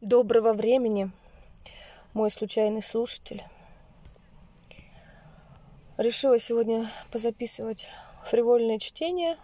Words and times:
Доброго 0.00 0.54
времени, 0.54 1.10
мой 2.14 2.30
случайный 2.30 2.80
слушатель. 2.80 3.42
Решила 5.98 6.38
сегодня 6.38 6.90
позаписывать 7.12 7.86
фривольное 8.24 8.78
чтение 8.78 9.36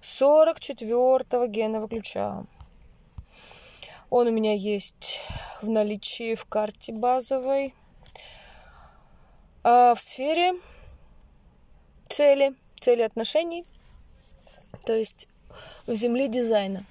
44-го 0.00 1.46
генного 1.46 1.88
ключа. 1.88 2.46
Он 4.08 4.28
у 4.28 4.30
меня 4.30 4.54
есть 4.54 5.20
в 5.60 5.68
наличии 5.68 6.34
в 6.36 6.46
карте 6.46 6.94
базовой. 6.94 7.74
А 9.62 9.94
в 9.94 10.00
сфере 10.00 10.54
цели, 12.08 12.54
цели 12.76 13.02
отношений, 13.02 13.66
то 14.86 14.94
есть 14.94 15.28
в 15.86 15.94
земле 15.94 16.28
дизайна. 16.28 16.86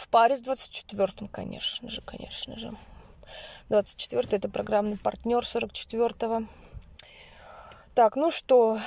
В 0.00 0.08
паре 0.08 0.34
с 0.34 0.42
24-м, 0.42 1.28
конечно 1.28 1.90
же, 1.90 2.00
конечно 2.00 2.56
же. 2.56 2.74
24-й 3.68 4.34
это 4.38 4.48
программный 4.48 4.96
партнер 4.96 5.42
44-го. 5.42 6.46
Так, 7.94 8.16
ну 8.16 8.30
что, 8.30 8.78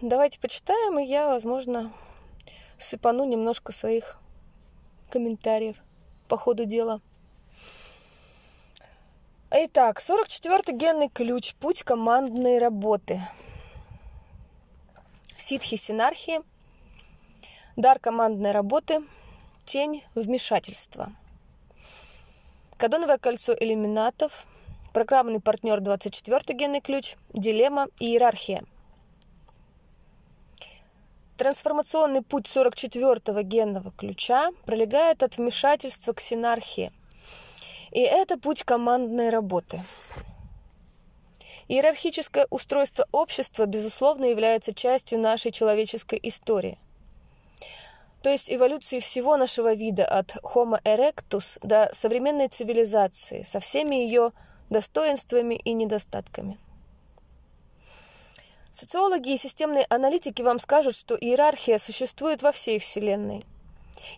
давайте 0.00 0.40
почитаем, 0.40 0.98
и 0.98 1.04
я, 1.04 1.28
возможно, 1.28 1.92
сыпану 2.78 3.26
немножко 3.26 3.70
своих 3.70 4.18
комментариев 5.10 5.76
по 6.26 6.38
ходу 6.38 6.64
дела. 6.64 7.02
Итак, 9.50 10.00
44-й 10.00 10.72
генный 10.74 11.10
ключ. 11.10 11.54
Путь 11.56 11.82
командной 11.82 12.58
работы. 12.58 13.20
Ситхи 15.36 15.76
синархии. 15.76 16.40
Дар 17.76 17.98
командной 17.98 18.52
работы. 18.52 19.02
Тень 19.64 20.02
вмешательства. 20.14 21.12
Кадоновое 22.76 23.18
кольцо 23.18 23.54
иллюминатов. 23.58 24.44
Программный 24.92 25.40
партнер 25.40 25.78
24-й 25.78 26.54
генный 26.54 26.80
ключ. 26.80 27.14
Дилемма 27.32 27.86
и 27.98 28.06
иерархия. 28.06 28.64
Трансформационный 31.38 32.22
путь 32.22 32.46
44-го 32.46 33.40
генного 33.42 33.92
ключа 33.92 34.50
пролегает 34.66 35.22
от 35.22 35.38
вмешательства 35.38 36.12
к 36.12 36.20
синархии. 36.20 36.92
И 37.92 38.00
это 38.00 38.38
путь 38.38 38.64
командной 38.64 39.30
работы. 39.30 39.82
Иерархическое 41.68 42.46
устройство 42.50 43.06
общества, 43.12 43.66
безусловно, 43.66 44.24
является 44.26 44.74
частью 44.74 45.20
нашей 45.20 45.52
человеческой 45.52 46.18
истории. 46.22 46.78
То 48.22 48.30
есть 48.30 48.52
эволюции 48.52 49.00
всего 49.00 49.36
нашего 49.36 49.74
вида 49.74 50.04
от 50.04 50.36
Homo 50.36 50.80
erectus 50.84 51.58
до 51.62 51.90
современной 51.92 52.48
цивилизации 52.48 53.42
со 53.42 53.58
всеми 53.58 53.96
ее 53.96 54.30
достоинствами 54.70 55.56
и 55.56 55.72
недостатками. 55.72 56.58
Социологи 58.70 59.32
и 59.32 59.36
системные 59.36 59.84
аналитики 59.90 60.40
вам 60.40 60.60
скажут, 60.60 60.94
что 60.94 61.16
иерархия 61.16 61.78
существует 61.78 62.42
во 62.42 62.52
всей 62.52 62.78
Вселенной. 62.78 63.44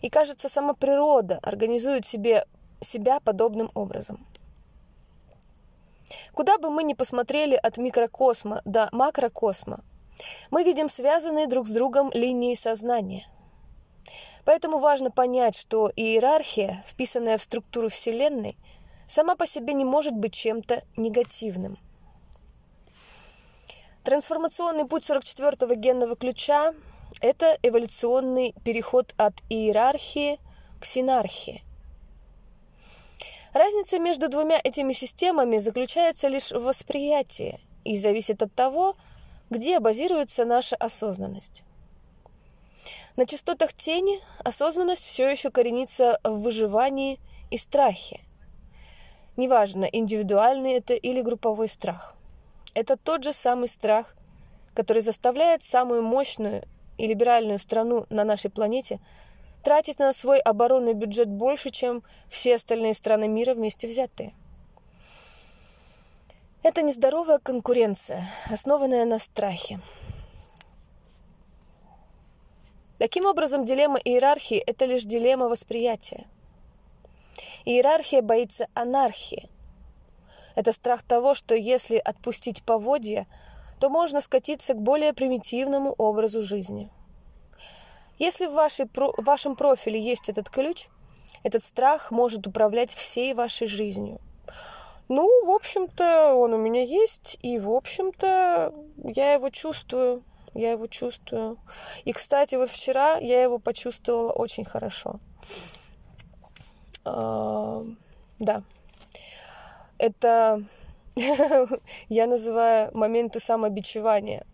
И 0.01 0.09
кажется, 0.09 0.49
сама 0.49 0.73
природа 0.73 1.39
организует 1.41 2.05
себе 2.05 2.45
себя 2.81 3.19
подобным 3.19 3.71
образом. 3.73 4.25
Куда 6.33 6.57
бы 6.57 6.69
мы 6.69 6.83
ни 6.83 6.93
посмотрели 6.93 7.55
от 7.55 7.77
микрокосма 7.77 8.61
до 8.65 8.87
макрокосма, 8.91 9.83
мы 10.51 10.63
видим 10.63 10.89
связанные 10.89 11.47
друг 11.47 11.67
с 11.67 11.71
другом 11.71 12.11
линии 12.13 12.53
сознания. 12.53 13.27
Поэтому 14.45 14.79
важно 14.79 15.11
понять, 15.11 15.57
что 15.57 15.91
иерархия, 15.95 16.83
вписанная 16.87 17.37
в 17.37 17.43
структуру 17.43 17.89
Вселенной, 17.89 18.57
сама 19.07 19.35
по 19.35 19.47
себе 19.47 19.73
не 19.73 19.85
может 19.85 20.13
быть 20.13 20.33
чем-то 20.33 20.83
негативным. 20.97 21.77
Трансформационный 24.03 24.85
путь 24.85 25.09
44-го 25.09 25.73
генного 25.73 26.15
ключа– 26.15 26.73
это 27.21 27.57
эволюционный 27.63 28.53
переход 28.63 29.13
от 29.17 29.33
иерархии 29.49 30.39
к 30.79 30.85
синархии. 30.85 31.63
Разница 33.53 33.99
между 33.99 34.27
двумя 34.27 34.59
этими 34.63 34.91
системами 34.91 35.57
заключается 35.59 36.27
лишь 36.27 36.51
в 36.51 36.61
восприятии 36.61 37.59
и 37.83 37.97
зависит 37.97 38.43
от 38.43 38.53
того, 38.53 38.95
где 39.49 39.79
базируется 39.79 40.43
наша 40.43 40.75
осознанность. 40.75 41.63
На 43.15 43.25
частотах 43.25 43.73
тени 43.73 44.21
осознанность 44.43 45.05
все 45.05 45.29
еще 45.29 45.49
коренится 45.49 46.19
в 46.23 46.41
выживании 46.41 47.19
и 47.49 47.57
страхе. 47.57 48.19
Неважно, 49.37 49.85
индивидуальный 49.85 50.73
это 50.73 50.95
или 50.95 51.21
групповой 51.21 51.69
страх. 51.69 52.13
Это 52.73 52.97
тот 52.97 53.23
же 53.23 53.31
самый 53.31 53.69
страх, 53.69 54.15
который 54.73 55.01
заставляет 55.01 55.63
самую 55.63 56.03
мощную 56.03 56.63
и 56.97 57.07
либеральную 57.07 57.57
страну 57.57 58.05
на 58.09 58.25
нашей 58.25 58.51
планете 58.51 58.99
тратить 59.63 59.99
на 59.99 60.13
свой 60.13 60.39
оборонный 60.39 60.93
бюджет 60.93 61.27
больше, 61.27 61.69
чем 61.69 62.03
все 62.29 62.55
остальные 62.55 62.93
страны 62.93 63.27
мира 63.27 63.55
вместе 63.55 63.87
взятые. 63.87 64.33
Это 66.63 66.81
нездоровая 66.81 67.39
конкуренция, 67.39 68.27
основанная 68.51 69.05
на 69.05 69.19
страхе. 69.19 69.79
Таким 72.97 73.25
образом, 73.25 73.65
дилемма 73.65 73.97
иерархии– 73.97 74.57
это 74.67 74.85
лишь 74.85 75.03
дилемма 75.03 75.49
восприятия. 75.49 76.27
Иерархия 77.65 78.21
боится 78.21 78.67
анархии, 78.73 79.49
это 80.55 80.71
страх 80.71 81.03
того, 81.03 81.33
что 81.33 81.53
если 81.53 81.97
отпустить 81.97 82.63
поводья, 82.63 83.27
то 83.79 83.89
можно 83.89 84.21
скатиться 84.21 84.73
к 84.73 84.81
более 84.81 85.13
примитивному 85.13 85.93
образу 85.97 86.41
жизни. 86.41 86.89
Если 88.17 88.45
в, 88.45 88.53
вашей, 88.53 88.85
в 88.85 89.23
вашем 89.23 89.57
профиле 89.57 90.01
есть 90.01 90.29
этот 90.29 90.49
ключ, 90.49 90.87
этот 91.43 91.61
страх 91.61 92.09
может 92.09 92.47
управлять 92.47 92.95
всей 92.95 93.33
вашей 93.33 93.67
жизнью. 93.67 94.19
Ну, 95.09 95.45
в 95.45 95.51
общем-то, 95.51 96.33
он 96.33 96.53
у 96.53 96.57
меня 96.57 96.83
есть, 96.83 97.37
и, 97.41 97.59
в 97.59 97.69
общем-то, 97.69 98.73
я 99.03 99.33
его 99.33 99.49
чувствую, 99.49 100.23
я 100.55 100.71
его 100.71 100.87
чувствую. 100.87 101.57
И, 102.05 102.13
кстати, 102.13 102.55
вот 102.55 102.69
вчера 102.69 103.17
я 103.17 103.43
его 103.43 103.59
почувствовала 103.59 104.31
очень 104.31 104.65
хорошо. 104.65 105.19
Да, 107.03 108.63
это 109.97 110.63
я 112.09 112.27
называю 112.27 112.89
моменты 112.93 113.39
самобичевания, 113.39 114.45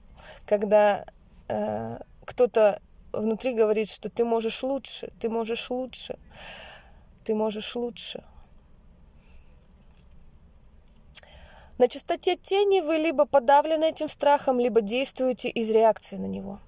когда 0.46 1.06
э, 1.48 1.98
кто-то 2.26 2.80
внутри 3.14 3.54
говорит, 3.54 3.90
что 3.90 4.10
ты 4.10 4.24
можешь 4.24 4.62
лучше, 4.64 5.12
ты 5.20 5.30
можешь 5.30 5.70
лучше, 5.70 6.20
ты 7.24 7.34
можешь 7.34 7.76
лучше. 7.76 8.24
На 11.82 11.88
частоте 11.88 12.36
тени 12.36 12.80
вы 12.82 12.98
либо 12.98 13.26
подавлены 13.26 13.86
этим 13.86 14.08
страхом, 14.08 14.60
либо 14.60 14.82
действуете 14.82 15.50
из 15.50 15.72
реакции 15.72 16.16
на 16.16 16.28
него. 16.28 16.60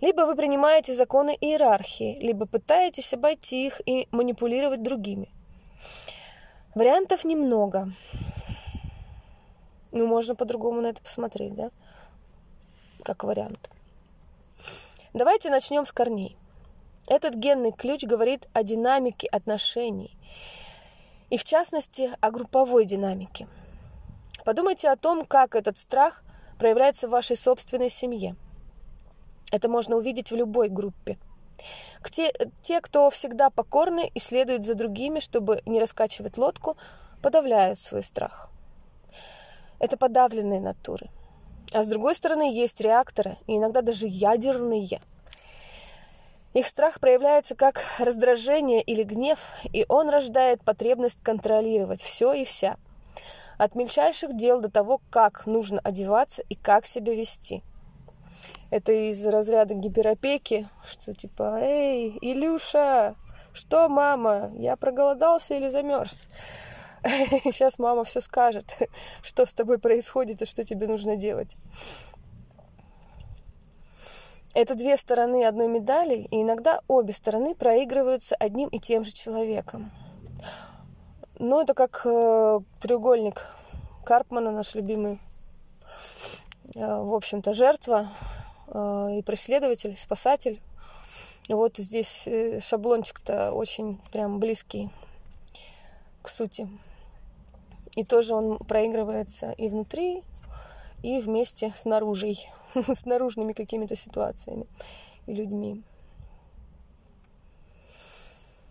Либо 0.00 0.22
вы 0.22 0.34
принимаете 0.34 0.94
законы 0.94 1.38
иерархии, 1.40 2.18
либо 2.18 2.44
пытаетесь 2.44 3.14
обойти 3.14 3.68
их 3.68 3.80
и 3.86 4.08
манипулировать 4.10 4.82
другими. 4.82 5.28
Вариантов 6.74 7.22
немного. 7.22 7.92
Ну, 9.92 10.08
можно 10.08 10.34
по-другому 10.34 10.80
на 10.80 10.88
это 10.88 11.00
посмотреть, 11.00 11.54
да? 11.54 11.70
Как 13.04 13.22
вариант. 13.22 13.70
Давайте 15.14 15.50
начнем 15.50 15.86
с 15.86 15.92
корней. 15.92 16.36
Этот 17.06 17.36
генный 17.36 17.70
ключ 17.70 18.02
говорит 18.02 18.48
о 18.54 18.64
динамике 18.64 19.28
отношений. 19.28 20.18
И 21.30 21.36
в 21.38 21.44
частности, 21.44 22.10
о 22.20 22.32
групповой 22.32 22.86
динамике. 22.86 23.46
Подумайте 24.46 24.88
о 24.90 24.96
том, 24.96 25.24
как 25.24 25.56
этот 25.56 25.76
страх 25.76 26.22
проявляется 26.56 27.08
в 27.08 27.10
вашей 27.10 27.36
собственной 27.36 27.90
семье. 27.90 28.36
Это 29.50 29.68
можно 29.68 29.96
увидеть 29.96 30.30
в 30.30 30.36
любой 30.36 30.68
группе. 30.68 31.18
Те, 32.12 32.32
те, 32.62 32.80
кто 32.80 33.10
всегда 33.10 33.50
покорны 33.50 34.08
и 34.14 34.20
следуют 34.20 34.64
за 34.64 34.76
другими, 34.76 35.18
чтобы 35.18 35.62
не 35.66 35.80
раскачивать 35.80 36.38
лодку, 36.38 36.76
подавляют 37.22 37.80
свой 37.80 38.04
страх. 38.04 38.48
Это 39.80 39.96
подавленные 39.96 40.60
натуры. 40.60 41.10
А 41.72 41.82
с 41.82 41.88
другой 41.88 42.14
стороны, 42.14 42.54
есть 42.54 42.80
реакторы, 42.80 43.38
и 43.48 43.56
иногда 43.56 43.82
даже 43.82 44.06
ядерные. 44.06 45.00
Их 46.54 46.68
страх 46.68 47.00
проявляется 47.00 47.56
как 47.56 47.82
раздражение 47.98 48.80
или 48.80 49.02
гнев, 49.02 49.40
и 49.72 49.84
он 49.88 50.08
рождает 50.08 50.62
потребность 50.62 51.20
контролировать 51.20 52.00
все 52.00 52.32
и 52.32 52.44
вся. 52.44 52.76
От 53.58 53.74
мельчайших 53.74 54.36
дел 54.36 54.60
до 54.60 54.70
того, 54.70 55.00
как 55.10 55.46
нужно 55.46 55.80
одеваться 55.82 56.42
и 56.48 56.54
как 56.54 56.86
себя 56.86 57.14
вести– 57.14 57.62
это 58.70 58.92
из 58.92 59.24
разряда 59.26 59.74
гиперопеки, 59.74 60.68
что 60.88 61.14
типа, 61.14 61.60
эй, 61.60 62.18
Илюша, 62.20 63.14
Что, 63.52 63.88
мама, 63.88 64.50
я 64.54 64.76
проголодался 64.76 65.54
или 65.54 65.68
замерз? 65.68 66.28
Сейчас 67.04 67.78
мама 67.78 68.04
все 68.04 68.20
скажет, 68.20 68.76
что 69.22 69.46
с 69.46 69.52
тобой 69.52 69.78
происходит 69.78 70.42
и 70.42 70.46
что 70.46 70.64
тебе 70.64 70.88
нужно 70.88 71.16
делать. 71.16 71.56
Это 74.52 74.74
две 74.74 74.96
стороны 74.96 75.44
одной 75.44 75.68
медали, 75.68 76.26
и 76.30 76.42
иногда 76.42 76.80
обе 76.88 77.12
стороны 77.12 77.54
проигрываются 77.54 78.34
одним 78.34 78.68
и 78.68 78.78
тем 78.78 79.04
же 79.04 79.12
человеком. 79.12 79.92
Но 81.38 81.60
это 81.60 81.74
как 81.74 82.02
э, 82.06 82.60
треугольник 82.80 83.46
Карпмана, 84.04 84.50
наш 84.50 84.74
любимый, 84.74 85.20
э, 86.74 86.80
в 86.80 87.14
общем-то, 87.14 87.52
жертва 87.52 88.08
э, 88.68 89.18
и 89.18 89.22
преследователь, 89.22 89.96
спасатель. 89.98 90.60
Вот 91.48 91.76
здесь 91.76 92.26
э, 92.26 92.60
шаблончик-то 92.60 93.52
очень 93.52 94.00
прям 94.12 94.40
близкий 94.40 94.88
к 96.22 96.28
сути. 96.28 96.68
И 97.96 98.04
тоже 98.04 98.34
он 98.34 98.58
проигрывается 98.58 99.52
и 99.52 99.68
внутри, 99.68 100.22
и 101.02 101.18
вместе 101.18 101.72
с 101.76 101.84
наружей, 101.84 102.48
с 102.74 103.04
наружными 103.04 103.52
какими-то 103.52 103.94
ситуациями 103.94 104.66
и 105.26 105.34
людьми. 105.34 105.82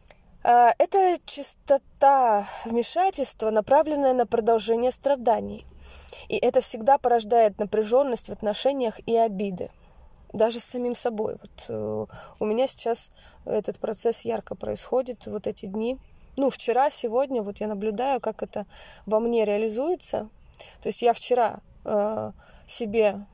А, 0.08 0.35
это 0.48 1.18
частота 1.26 2.48
вмешательства, 2.66 3.50
направленная 3.50 4.14
на 4.14 4.26
продолжение 4.26 4.92
страданий. 4.92 5.66
И 6.30 6.38
это 6.38 6.62
всегда 6.62 6.98
порождает 6.98 7.60
напряженность 7.60 8.30
в 8.30 8.32
отношениях 8.32 9.00
и 9.08 9.16
обиды. 9.16 9.70
Даже 10.34 10.60
с 10.60 10.66
самим 10.66 10.96
собой. 10.96 11.38
Вот 11.42 11.66
э, 11.70 12.06
у 12.40 12.46
меня 12.46 12.68
сейчас 12.68 13.12
этот 13.46 13.80
процесс 13.80 14.26
ярко 14.26 14.56
происходит, 14.56 15.28
вот 15.28 15.48
эти 15.48 15.66
дни– 15.66 15.98
ну, 16.38 16.50
вчера, 16.50 16.90
сегодня, 16.90 17.42
вот 17.42 17.58
я 17.60 17.68
наблюдаю, 17.68 18.20
как 18.20 18.44
это 18.44 18.66
во 19.06 19.20
мне 19.20 19.46
реализуется. 19.46 20.30
То 20.82 20.90
есть 20.90 21.02
я 21.02 21.14
вчера 21.14 21.60
э, 21.86 22.32
себе, 22.68 23.26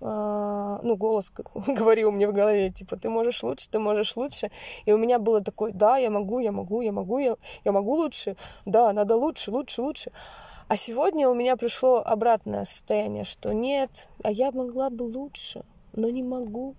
ну, 0.00 0.96
голос 0.96 1.32
говорил 1.66 2.12
мне 2.12 2.28
в 2.28 2.32
голове, 2.32 2.70
типа, 2.70 2.96
ты 2.96 3.08
можешь 3.08 3.42
лучше, 3.42 3.68
ты 3.70 3.78
можешь 3.78 4.16
лучше. 4.16 4.50
И 4.84 4.92
у 4.92 4.98
меня 4.98 5.18
было 5.18 5.40
такое, 5.40 5.72
да, 5.72 5.96
я 5.96 6.10
могу, 6.10 6.38
я 6.40 6.52
могу, 6.52 6.80
я 6.82 6.92
могу, 6.92 7.18
я, 7.18 7.36
я 7.64 7.72
могу 7.72 7.94
лучше, 7.94 8.36
да, 8.64 8.92
надо 8.92 9.16
лучше, 9.16 9.50
лучше, 9.50 9.82
лучше. 9.82 10.12
А 10.68 10.76
сегодня 10.76 11.28
у 11.28 11.34
меня 11.34 11.56
пришло 11.56 12.02
обратное 12.04 12.64
состояние, 12.64 13.24
что 13.24 13.54
нет, 13.54 14.08
а 14.24 14.30
я 14.30 14.50
могла 14.50 14.90
бы 14.90 15.04
лучше 15.04 15.64
но 15.96 16.10
не 16.10 16.22
могу. 16.22 16.76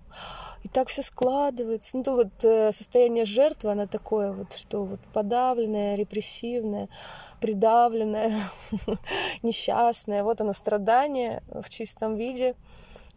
И 0.62 0.68
так 0.68 0.88
все 0.88 1.02
складывается. 1.02 1.96
Ну, 1.96 2.02
то 2.02 2.12
вот 2.14 2.44
э, 2.44 2.72
состояние 2.72 3.24
жертвы, 3.24 3.72
оно 3.72 3.86
такое 3.86 4.32
вот, 4.32 4.54
что 4.54 4.84
вот 4.84 5.00
подавленное, 5.12 5.96
репрессивное, 5.96 6.88
придавленное, 7.40 8.32
несчастное. 9.42 10.22
Вот 10.22 10.40
оно 10.40 10.52
страдание 10.52 11.42
в 11.48 11.68
чистом 11.68 12.16
виде, 12.16 12.54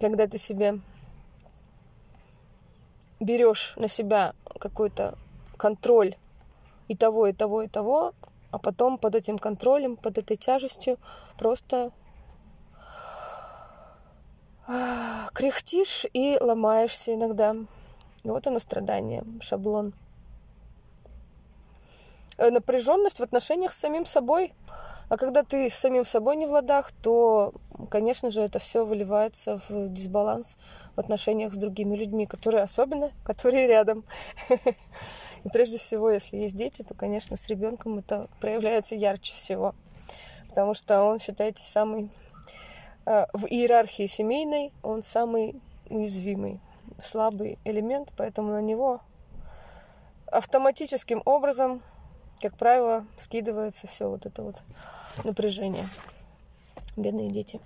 когда 0.01 0.25
ты 0.25 0.39
себе 0.39 0.79
берешь 3.19 3.75
на 3.77 3.87
себя 3.87 4.33
какой-то 4.59 5.15
контроль 5.57 6.15
и 6.87 6.97
того, 6.97 7.27
и 7.27 7.33
того, 7.33 7.61
и 7.61 7.67
того, 7.67 8.13
а 8.49 8.57
потом 8.57 8.97
под 8.97 9.13
этим 9.13 9.37
контролем, 9.37 9.95
под 9.95 10.17
этой 10.17 10.37
тяжестью 10.37 10.97
просто 11.37 11.91
кряхтишь 15.33 16.05
и 16.13 16.37
ломаешься 16.41 17.13
иногда. 17.13 17.55
Вот 18.23 18.47
оно 18.47 18.59
страдание, 18.59 19.23
шаблон. 19.39 19.93
Э, 22.37 22.49
Напряженность 22.49 23.19
в 23.19 23.23
отношениях 23.23 23.71
с 23.71 23.79
самим 23.79 24.05
собой. 24.05 24.53
А 25.11 25.17
когда 25.17 25.43
ты 25.43 25.69
с 25.69 25.75
самим 25.75 26.05
собой 26.05 26.37
не 26.37 26.45
в 26.45 26.51
ладах, 26.51 26.91
то, 26.91 27.53
конечно 27.89 28.31
же, 28.31 28.41
это 28.41 28.59
все 28.59 28.85
выливается 28.85 29.61
в 29.67 29.89
дисбаланс 29.89 30.57
в 30.95 30.99
отношениях 30.99 31.53
с 31.53 31.57
другими 31.57 31.95
людьми, 31.95 32.25
которые 32.25 32.63
особенно, 32.63 33.11
которые 33.23 33.67
рядом. 33.67 34.05
И 35.43 35.49
прежде 35.49 35.77
всего, 35.77 36.09
если 36.09 36.37
есть 36.37 36.55
дети, 36.55 36.81
то, 36.81 36.93
конечно, 36.93 37.35
с 37.35 37.47
ребенком 37.47 37.99
это 37.99 38.29
проявляется 38.39 38.95
ярче 38.95 39.35
всего. 39.35 39.75
Потому 40.49 40.73
что 40.73 41.03
он, 41.03 41.19
считайте, 41.19 41.63
самый 41.63 42.09
Э, 43.05 43.25
в 43.33 43.45
иерархии 43.45 44.05
семейной 44.05 44.71
он 44.83 45.01
самый 45.01 45.59
уязвимый, 45.89 46.59
слабый 47.01 47.57
элемент, 47.65 48.09
поэтому 48.15 48.51
на 48.51 48.61
него 48.61 49.01
автоматическим 50.27 51.21
образом, 51.25 51.81
как 52.41 52.55
правило, 52.57 53.05
скидывается 53.17 53.87
все 53.87 54.07
вот 54.07 54.25
это 54.25 54.43
вот 54.43 54.61
напряжение. 55.23 55.85
Бедные 56.97 57.29
дети. 57.29 57.59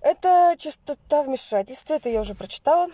Это 0.00 0.54
частота 0.56 1.22
вмешательства, 1.22 1.94
это 1.94 2.08
я 2.08 2.20
уже 2.20 2.34
прочитала. 2.34 2.88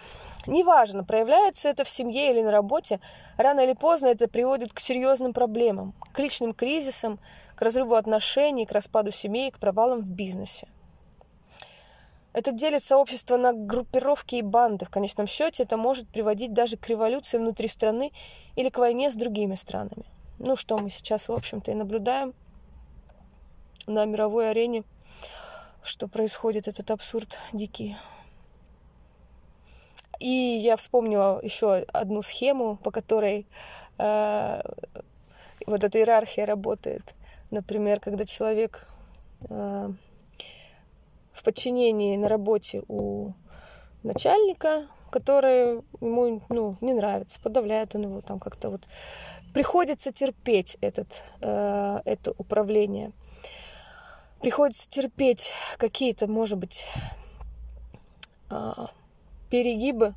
Неважно, 0.46 1.04
проявляется 1.04 1.68
это 1.68 1.84
в 1.84 1.88
семье 1.88 2.30
или 2.30 2.42
на 2.42 2.50
работе, 2.50 2.98
рано 3.36 3.60
или 3.60 3.74
поздно 3.74 4.08
это 4.08 4.26
приводит 4.26 4.72
к 4.72 4.80
серьезным 4.80 5.32
проблемам, 5.32 5.94
к 6.12 6.18
личным 6.18 6.54
кризисам, 6.54 7.18
к 7.54 7.62
разрыву 7.62 7.94
отношений, 7.94 8.66
к 8.66 8.72
распаду 8.72 9.10
семей, 9.10 9.50
к 9.50 9.58
провалам 9.58 10.00
в 10.00 10.06
бизнесе. 10.06 10.66
Это 12.32 12.50
делит 12.50 12.82
сообщество 12.82 13.36
на 13.36 13.52
группировки 13.52 14.36
и 14.36 14.42
банды. 14.42 14.86
В 14.86 14.90
конечном 14.90 15.28
счете 15.28 15.62
это 15.62 15.76
может 15.76 16.08
приводить 16.08 16.52
даже 16.52 16.76
к 16.76 16.88
революции 16.88 17.38
внутри 17.38 17.68
страны 17.68 18.12
или 18.56 18.70
к 18.70 18.78
войне 18.78 19.10
с 19.10 19.14
другими 19.14 19.54
странами. 19.54 20.04
Ну, 20.40 20.56
что 20.56 20.76
мы 20.78 20.90
сейчас, 20.90 21.28
в 21.28 21.32
общем-то, 21.32 21.70
и 21.70 21.74
наблюдаем 21.74 22.34
на 23.86 24.04
мировой 24.04 24.50
арене, 24.50 24.84
что 25.82 26.08
происходит 26.08 26.68
этот 26.68 26.90
абсурд 26.90 27.38
дикий. 27.52 27.96
И 30.20 30.28
я 30.28 30.76
вспомнила 30.76 31.40
еще 31.42 31.84
одну 31.92 32.22
схему, 32.22 32.76
по 32.76 32.90
которой 32.90 33.46
э, 33.98 34.62
вот 35.66 35.84
эта 35.84 35.98
иерархия 35.98 36.46
работает. 36.46 37.14
Например, 37.50 38.00
когда 38.00 38.24
человек 38.24 38.86
э, 39.48 39.90
в 41.32 41.42
подчинении 41.42 42.16
на 42.16 42.28
работе 42.28 42.82
у 42.88 43.32
начальника, 44.02 44.86
который 45.10 45.82
ему 46.00 46.42
ну, 46.48 46.76
не 46.80 46.92
нравится, 46.92 47.40
подавляет 47.40 47.94
он 47.94 48.02
его 48.02 48.20
там 48.20 48.38
как-то 48.38 48.70
вот. 48.70 48.82
Приходится 49.52 50.10
терпеть 50.10 50.76
этот, 50.80 51.22
э, 51.40 51.98
это 52.04 52.32
управление. 52.38 53.12
Приходится 54.44 54.90
терпеть 54.90 55.52
какие-то, 55.78 56.26
может 56.26 56.58
быть, 56.58 56.84
э, 58.50 58.72
перегибы 59.48 60.12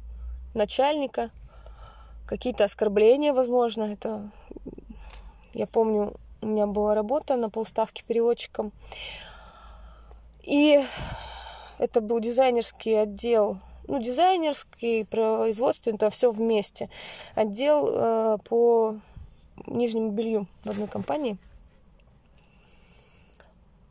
начальника, 0.54 1.30
какие-то 2.26 2.66
оскорбления, 2.66 3.32
возможно. 3.32 3.84
Это 3.84 4.30
я 5.54 5.66
помню, 5.66 6.14
у 6.42 6.46
меня 6.46 6.68
была 6.68 6.94
работа 6.94 7.38
на 7.38 7.50
полставки 7.50 8.04
переводчиком. 8.06 8.74
И 10.44 10.84
это 11.78 12.02
был 12.02 12.20
дизайнерский 12.20 12.96
отдел, 12.96 13.60
ну, 13.88 14.02
дизайнерский, 14.02 15.06
производственный, 15.06 15.96
это 15.96 16.10
все 16.10 16.32
вместе. 16.32 16.90
Отдел 17.34 17.88
э, 17.88 18.38
по 18.44 18.98
нижнему 19.68 20.10
белью 20.10 20.48
в 20.66 20.70
одной 20.70 20.90
компании. 20.90 21.38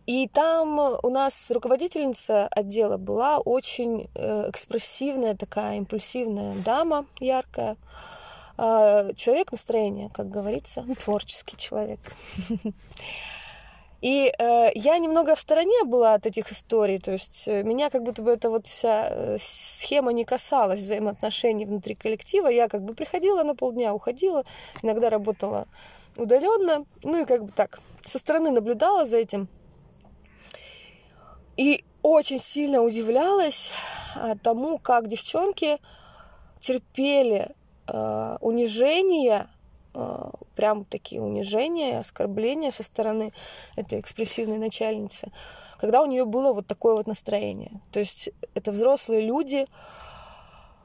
И 0.06 0.28
там 0.28 0.78
у 0.78 1.10
нас 1.10 1.50
руководительница 1.50 2.46
отдела 2.48 2.96
была 2.96 3.38
очень 3.38 4.08
э, 4.14 4.50
экспрессивная 4.50 5.34
такая, 5.34 5.78
импульсивная 5.78 6.54
дама, 6.64 7.06
яркая. 7.18 7.76
Э, 8.56 9.12
человек 9.16 9.50
настроения, 9.50 10.10
как 10.14 10.30
говорится, 10.30 10.84
творческий 11.04 11.56
человек. 11.56 12.00
И 14.00 14.32
э, 14.38 14.70
я 14.75 14.98
немного 14.98 15.34
в 15.34 15.40
стороне 15.40 15.82
была 15.84 16.14
от 16.14 16.26
этих 16.26 16.52
историй, 16.52 16.98
то 16.98 17.10
есть 17.10 17.48
э, 17.48 17.62
меня 17.64 17.90
как 17.90 18.02
будто 18.04 18.22
бы 18.22 18.30
эта 18.30 18.50
вот 18.50 18.66
вся 18.66 19.08
э, 19.10 19.38
схема 19.40 20.12
не 20.12 20.25
касалась 20.25 20.80
взаимоотношений 20.80 21.64
внутри 21.64 21.94
коллектива. 21.94 22.46
Я 22.46 22.68
как 22.68 22.82
бы 22.82 22.94
приходила 22.94 23.42
на 23.42 23.56
полдня, 23.56 23.94
уходила, 23.94 24.44
иногда 24.82 25.10
работала 25.10 25.66
удаленно, 26.16 26.84
ну 27.02 27.22
и 27.22 27.25
как 27.25 27.44
бы 27.44 27.50
так, 27.50 27.80
со 28.04 28.18
стороны 28.18 28.50
наблюдала 28.50 29.06
за 29.06 29.16
этим. 29.16 29.48
И 31.56 31.84
очень 32.02 32.38
сильно 32.38 32.82
удивлялась 32.82 33.70
а, 34.14 34.36
тому, 34.36 34.78
как 34.78 35.08
девчонки 35.08 35.78
терпели 36.58 37.54
э, 37.86 38.36
унижение 38.40 39.48
а, 39.96 40.30
прям 40.54 40.84
такие 40.84 41.22
унижения, 41.22 41.98
оскорбления 41.98 42.70
со 42.70 42.82
стороны 42.82 43.32
этой 43.76 44.00
экспрессивной 44.00 44.58
начальницы, 44.58 45.32
когда 45.78 46.02
у 46.02 46.06
нее 46.06 46.26
было 46.26 46.52
вот 46.52 46.66
такое 46.66 46.94
вот 46.94 47.06
настроение. 47.06 47.80
То 47.92 48.00
есть 48.00 48.28
это 48.54 48.72
взрослые 48.72 49.22
люди, 49.22 49.66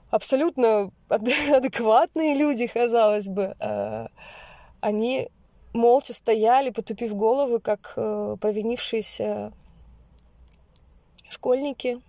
абсолютно 0.09 0.91
адекватные 1.09 2.35
люди, 2.35 2.67
казалось 2.67 3.27
бы, 3.27 3.55
э, 3.59 4.07
они 4.79 5.29
молча 5.73 6.13
стояли, 6.13 6.69
потупив 6.69 7.13
головы, 7.13 7.59
как 7.59 7.93
э, 7.97 8.37
провинившиеся 8.39 9.51
школьники, 11.31 12.01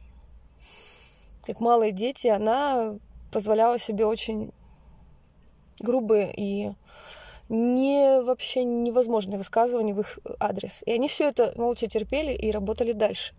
как 1.45 1.61
малые 1.61 1.93
дети. 1.93 2.27
Она 2.27 2.97
позволяла 3.31 3.79
себе 3.79 4.05
очень 4.07 4.53
грубые 5.81 6.33
и 6.37 6.73
не 7.49 8.23
вообще 8.23 8.65
невозможные 8.65 9.39
высказывания 9.39 9.95
в 9.95 10.01
их 10.01 10.19
адрес. 10.41 10.83
И 10.87 10.93
они 10.93 11.09
все 11.09 11.29
это 11.29 11.53
молча 11.57 11.87
терпели 11.87 12.33
и 12.33 12.51
работали 12.51 12.93
дальше. 12.93 13.35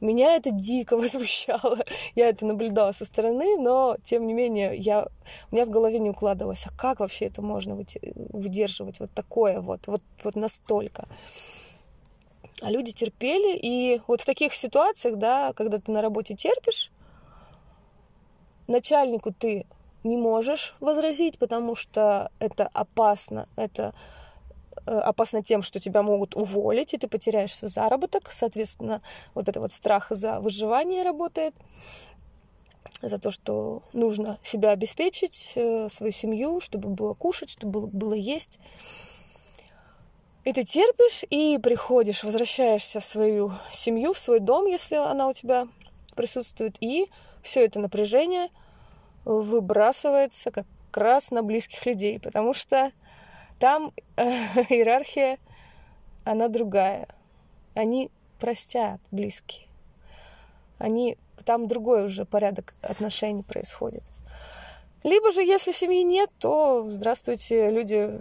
Меня 0.00 0.36
это 0.36 0.50
дико 0.50 0.96
возмущало. 0.96 1.78
Я 2.14 2.28
это 2.28 2.46
наблюдала 2.46 2.92
со 2.92 3.04
стороны, 3.04 3.58
но 3.58 3.96
тем 4.02 4.26
не 4.26 4.32
менее 4.32 4.76
я, 4.76 5.08
у 5.50 5.54
меня 5.54 5.66
в 5.66 5.70
голове 5.70 5.98
не 5.98 6.10
укладывалось, 6.10 6.66
а 6.66 6.70
как 6.76 7.00
вообще 7.00 7.26
это 7.26 7.42
можно 7.42 7.74
выдерживать 7.74 9.00
вот 9.00 9.10
такое 9.12 9.60
вот, 9.60 9.86
вот, 9.86 10.02
вот 10.24 10.36
настолько. 10.36 11.06
А 12.62 12.70
люди 12.70 12.92
терпели, 12.92 13.56
и 13.56 14.02
вот 14.06 14.20
в 14.20 14.26
таких 14.26 14.54
ситуациях, 14.54 15.16
да, 15.16 15.52
когда 15.54 15.78
ты 15.78 15.90
на 15.92 16.02
работе 16.02 16.34
терпишь, 16.34 16.90
начальнику 18.66 19.32
ты 19.32 19.66
не 20.04 20.16
можешь 20.16 20.74
возразить, 20.80 21.38
потому 21.38 21.74
что 21.74 22.30
это 22.38 22.68
опасно, 22.72 23.48
это 23.56 23.94
э, 24.86 24.90
опасно 24.90 25.42
тем, 25.42 25.62
что 25.62 25.80
тебя 25.80 26.02
могут 26.02 26.34
уволить, 26.36 26.94
и 26.94 26.98
ты 26.98 27.08
потеряешь 27.08 27.54
свой 27.54 27.70
заработок. 27.70 28.30
Соответственно, 28.30 29.02
вот 29.34 29.48
это 29.48 29.60
вот 29.60 29.72
страх 29.72 30.08
за 30.10 30.40
выживание 30.40 31.02
работает, 31.02 31.54
за 33.02 33.18
то, 33.18 33.30
что 33.30 33.82
нужно 33.92 34.38
себя 34.42 34.70
обеспечить, 34.70 35.52
э, 35.54 35.88
свою 35.90 36.12
семью, 36.12 36.60
чтобы 36.60 36.90
было 36.90 37.14
кушать, 37.14 37.50
чтобы 37.50 37.86
было 37.86 38.14
есть. 38.14 38.58
И 40.44 40.52
ты 40.52 40.64
терпишь, 40.64 41.24
и 41.28 41.58
приходишь, 41.58 42.24
возвращаешься 42.24 43.00
в 43.00 43.04
свою 43.04 43.52
семью, 43.70 44.12
в 44.12 44.18
свой 44.18 44.40
дом, 44.40 44.66
если 44.66 44.96
она 44.96 45.28
у 45.28 45.32
тебя 45.32 45.68
присутствует, 46.16 46.76
и 46.80 47.08
все 47.42 47.64
это 47.64 47.78
напряжение– 47.78 48.48
выбрасывается 49.24 50.50
как 50.50 50.66
раз 50.92 51.30
на 51.30 51.42
близких 51.42 51.84
людей, 51.86 52.18
потому 52.18 52.54
что 52.54 52.92
там 53.58 53.92
э, 54.16 54.22
иерархия, 54.68 55.38
она 56.24 56.48
другая. 56.48 57.08
Они 57.74 58.10
простят 58.38 59.00
близкие. 59.10 59.66
Они, 60.78 61.16
там 61.44 61.68
другой 61.68 62.04
уже 62.06 62.24
порядок 62.24 62.74
отношений 62.82 63.42
происходит. 63.42 64.02
Либо 65.02 65.32
же, 65.32 65.42
если 65.42 65.72
семьи 65.72 66.02
нет, 66.02 66.30
то 66.38 66.86
здравствуйте, 66.88 67.70
люди 67.70 68.20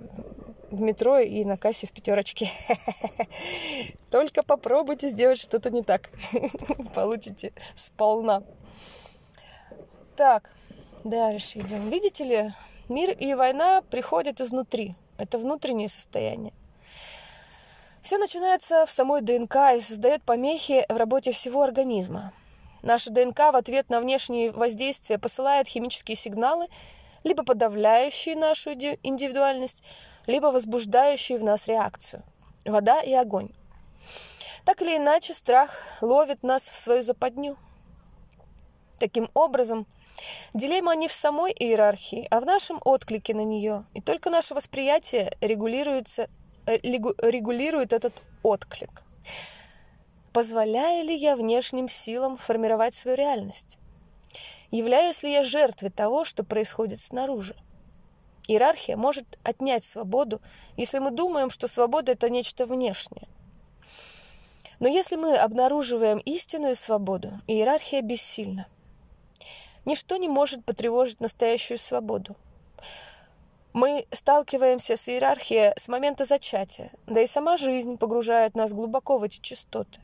в 0.71 0.81
метро 0.81 1.19
и 1.19 1.43
на 1.45 1.57
кассе 1.57 1.87
в 1.87 1.91
пятерочке. 1.91 2.51
Только 4.11 4.43
попробуйте 4.43 5.09
сделать 5.09 5.39
что-то 5.39 5.69
не 5.69 5.83
так. 5.83 6.09
Получите 6.95 7.53
сполна. 7.75 8.43
Так, 10.15 10.51
Дальше 11.03 11.59
идем. 11.59 11.89
Видите 11.89 12.23
ли, 12.25 12.53
мир 12.89 13.11
и 13.11 13.33
война 13.33 13.81
приходят 13.89 14.41
изнутри. 14.41 14.95
Это 15.17 15.37
внутреннее 15.37 15.87
состояние. 15.87 16.53
Все 18.01 18.17
начинается 18.17 18.85
в 18.85 18.91
самой 18.91 19.21
ДНК 19.21 19.55
и 19.77 19.81
создает 19.81 20.23
помехи 20.23 20.85
в 20.89 20.97
работе 20.97 21.31
всего 21.31 21.63
организма. 21.63 22.33
Наша 22.81 23.11
ДНК 23.11 23.39
в 23.39 23.55
ответ 23.55 23.89
на 23.89 24.01
внешние 24.01 24.51
воздействия 24.51 25.17
посылает 25.17 25.67
химические 25.67 26.15
сигналы, 26.15 26.67
либо 27.23 27.43
подавляющие 27.43 28.35
нашу 28.35 28.71
индивидуальность, 28.71 29.83
либо 30.29 30.47
возбуждающие 30.47 31.39
в 31.39 31.43
нас 31.43 31.67
реакцию. 31.67 32.23
Вода 32.65 33.01
и 33.01 33.13
огонь. 33.13 33.49
Так 34.63 34.81
или 34.81 34.97
иначе, 34.97 35.33
страх 35.33 35.71
ловит 36.01 36.43
нас 36.43 36.69
в 36.69 36.77
свою 36.77 37.01
западню. 37.01 37.57
Таким 38.99 39.29
образом, 39.33 39.87
Дилемма 40.53 40.95
не 40.95 41.07
в 41.07 41.13
самой 41.13 41.51
иерархии, 41.51 42.27
а 42.29 42.39
в 42.41 42.45
нашем 42.45 42.79
отклике 42.85 43.33
на 43.33 43.43
нее. 43.43 43.85
И 43.95 44.01
только 44.01 44.29
наше 44.29 44.53
восприятие 44.53 45.35
регулируется, 45.41 46.29
э, 46.67 46.77
регулирует 46.77 47.91
этот 47.91 48.13
отклик. 48.43 49.01
Позволяю 50.31 51.05
ли 51.05 51.15
я 51.15 51.35
внешним 51.35 51.89
силам 51.89 52.37
формировать 52.37 52.93
свою 52.93 53.17
реальность? 53.17 53.79
Являюсь 54.69 55.23
ли 55.23 55.31
я 55.31 55.41
жертвой 55.41 55.89
того, 55.89 56.23
что 56.23 56.43
происходит 56.43 56.99
снаружи? 56.99 57.55
Иерархия 58.49 58.97
может 58.97 59.37
отнять 59.43 59.85
свободу, 59.85 60.41
если 60.77 60.99
мы 60.99 61.11
думаем, 61.11 61.49
что 61.49 61.67
свобода– 61.67 62.11
это 62.13 62.29
нечто 62.29 62.65
внешнее. 62.65 63.27
Но 64.79 64.87
если 64.87 65.15
мы 65.15 65.35
обнаруживаем 65.35 66.19
истинную 66.19 66.75
свободу, 66.75 67.31
иерархия 67.47 68.01
бессильна– 68.01 68.67
Ничто 69.89 70.17
не 70.17 70.29
может 70.29 70.65
потревожить 70.65 71.19
настоящую 71.19 71.79
свободу. 71.79 72.35
Мы 73.73 74.05
сталкиваемся 74.11 74.97
с 74.97 75.09
иерархией 75.09 75.73
с 75.77 75.87
момента 75.87 76.25
зачатия, 76.25 76.91
да 77.07 77.21
и 77.21 77.27
сама 77.27 77.57
жизнь 77.57 77.97
погружает 77.97 78.55
нас 78.55 78.73
глубоко 78.73 79.17
в 79.17 79.23
эти 79.23 79.39
частоты. 79.39 79.99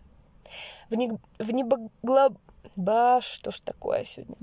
В, 0.90 0.96
не, 0.96 1.12
в 1.40 1.52
небоглоб... 1.52 2.38
Ба, 2.76 3.20
что 3.22 3.52
ж 3.52 3.60
такое 3.62 4.04
сегодня? 4.04 4.36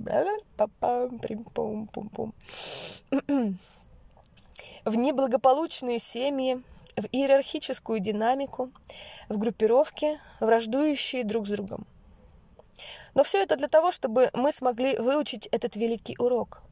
В 4.85 4.97
неблагополучные 4.97 5.99
семьи, 5.99 6.61
в 6.97 7.07
иерархическую 7.13 8.01
динамику, 8.01 8.71
в 9.29 9.39
группировки, 9.39 10.19
враждующие 10.41 11.25
друг 11.25 11.47
с 11.47 11.51
другом. 11.51 11.87
Но 13.15 13.23
все 13.23 13.43
это 13.43 13.57
для 13.57 13.69
того, 13.69 13.93
чтобы 13.93 14.31
мы 14.33 14.51
смогли 14.51 14.99
выучить 14.99 15.47
этот 15.47 15.77
великий 15.77 16.17
урок. 16.19 16.63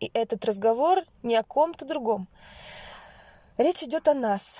И 0.00 0.10
этот 0.14 0.44
разговор 0.44 1.04
не 1.22 1.36
о 1.36 1.42
ком-то 1.42 1.84
другом. 1.84 2.28
Речь 3.58 3.82
идет 3.82 4.08
о 4.08 4.14
нас. 4.14 4.58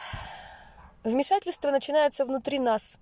Вмешательство 1.03 1.71
начинается 1.71 2.27
внутри 2.27 2.59
нас, 2.59 2.99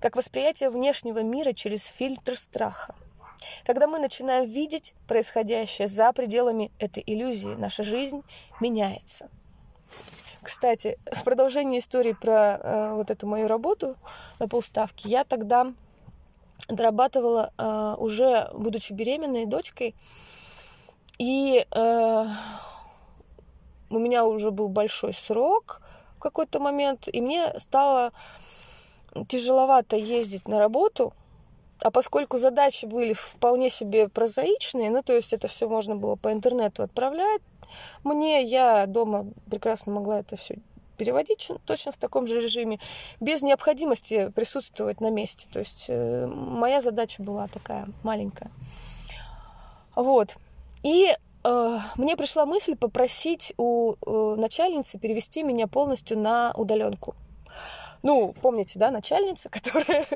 как 0.00 0.16
восприятие 0.16 0.70
внешнего 0.70 1.22
мира 1.22 1.52
через 1.52 1.84
фильтр 1.84 2.36
страха. 2.36 2.96
Когда 3.64 3.86
мы 3.86 3.98
начинаем 3.98 4.48
видеть 4.50 4.94
происходящее 5.08 5.88
за 5.88 6.12
пределами 6.12 6.70
этой 6.78 7.02
иллюзии, 7.06 7.54
наша 7.56 7.82
жизнь 7.82 8.22
меняется. 8.60 9.28
Кстати, 10.42 10.98
в 11.10 11.24
продолжении 11.24 11.80
истории 11.80 12.12
про 12.12 12.60
э, 12.62 12.94
вот 12.94 13.10
эту 13.10 13.26
мою 13.26 13.48
работу 13.48 13.96
на 14.38 14.46
полставки, 14.46 15.08
я 15.08 15.24
тогда 15.24 15.72
дорабатывала 16.68 17.52
э, 17.58 17.94
уже 17.98 18.48
будучи 18.54 18.92
беременной 18.92 19.46
дочкой. 19.46 19.94
И 21.18 21.66
э, 21.68 22.26
у 23.90 23.98
меня 23.98 24.24
уже 24.24 24.50
был 24.50 24.68
большой 24.68 25.12
срок 25.12 25.80
в 26.16 26.20
какой-то 26.20 26.60
момент, 26.60 27.08
и 27.12 27.20
мне 27.20 27.52
стало 27.58 28.12
тяжеловато 29.28 29.96
ездить 29.96 30.46
на 30.48 30.58
работу, 30.58 31.12
а 31.80 31.90
поскольку 31.90 32.38
задачи 32.38 32.86
были 32.86 33.12
вполне 33.12 33.70
себе 33.70 34.08
прозаичные, 34.08 34.90
ну, 34.90 35.02
то 35.02 35.12
есть 35.12 35.32
это 35.32 35.48
все 35.48 35.68
можно 35.68 35.96
было 35.96 36.16
по 36.16 36.32
интернету 36.32 36.82
отправлять, 36.82 37.42
мне 38.04 38.42
я 38.42 38.86
дома 38.86 39.26
прекрасно 39.50 39.92
могла 39.92 40.20
это 40.20 40.36
все 40.36 40.56
переводить 40.96 41.50
точно 41.66 41.92
в 41.92 41.96
таком 41.96 42.26
же 42.26 42.40
режиме, 42.40 42.80
без 43.20 43.42
необходимости 43.42 44.30
присутствовать 44.34 45.00
на 45.00 45.10
месте. 45.10 45.46
То 45.52 45.58
есть 45.58 45.86
э, 45.88 46.26
моя 46.26 46.80
задача 46.80 47.22
была 47.22 47.48
такая 47.48 47.86
маленькая. 48.02 48.50
Вот. 49.94 50.36
И 50.82 51.14
э, 51.44 51.78
мне 51.96 52.16
пришла 52.16 52.46
мысль 52.46 52.76
попросить 52.76 53.52
у 53.58 53.92
э, 53.94 54.34
начальницы 54.40 54.98
перевести 54.98 55.42
меня 55.42 55.66
полностью 55.66 56.18
на 56.18 56.52
удаленку 56.54 57.14
ну, 58.02 58.34
помните, 58.40 58.78
да, 58.78 58.90
начальница, 58.90 59.48
которая, 59.50 60.06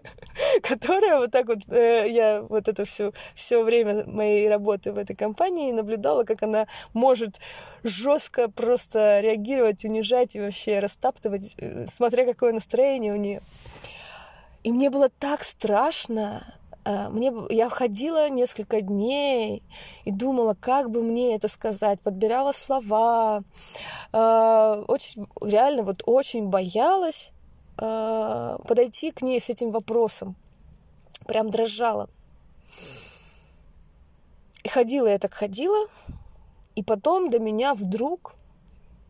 которая 0.63 1.19
вот 1.19 1.31
так 1.31 1.47
вот, 1.47 1.59
э, 1.69 2.09
я 2.09 2.43
вот 2.43 2.69
это 2.69 2.85
все, 2.85 3.13
все 3.35 3.63
время 3.63 4.05
моей 4.07 4.49
работы 4.49 4.93
в 4.93 4.99
этой 4.99 5.17
компании 5.17 5.73
наблюдала, 5.73 6.25
как 6.25 6.43
она 6.43 6.67
может 6.93 7.37
жестко 7.83 8.51
просто 8.51 9.21
реагировать, 9.21 9.85
унижать 9.85 10.35
и 10.37 10.41
вообще 10.41 10.79
растаптывать, 10.79 11.55
э, 11.59 11.87
смотря 11.87 12.25
какое 12.25 12.53
настроение 12.53 13.13
у 13.13 13.17
нее. 13.17 13.41
И 14.63 14.73
мне 14.73 14.91
было 14.91 15.09
так 15.09 15.43
страшно, 15.43 16.55
э, 16.85 17.09
мне, 17.09 17.33
я 17.49 17.71
ходила 17.71 18.29
несколько 18.29 18.83
дней 18.83 19.63
и 20.05 20.13
думала, 20.13 20.55
как 20.59 20.91
бы 20.91 21.03
мне 21.03 21.35
это 21.35 21.49
сказать, 21.49 22.01
подбирала 22.01 22.53
слова, 22.53 23.43
э, 24.13 24.85
очень, 24.87 25.27
реально 25.41 25.83
вот 25.83 26.03
очень 26.05 26.49
боялась, 26.49 27.33
подойти 27.81 29.11
к 29.11 29.23
ней 29.23 29.41
с 29.41 29.49
этим 29.49 29.71
вопросом. 29.71 30.37
Прям 31.27 31.51
дрожала. 31.51 32.09
И 34.63 34.69
ходила 34.69 35.07
я 35.07 35.19
так 35.19 35.33
ходила, 35.33 35.89
и 36.75 36.83
потом 36.83 37.31
до 37.31 37.39
меня 37.39 37.75
вдруг 37.75 38.35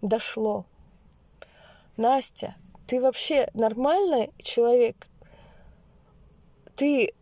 дошло. 0.00 0.64
Настя, 1.96 2.54
ты 2.86 3.00
вообще 3.00 3.50
нормальный 3.54 4.30
человек? 4.38 5.08
Ты 6.76 7.12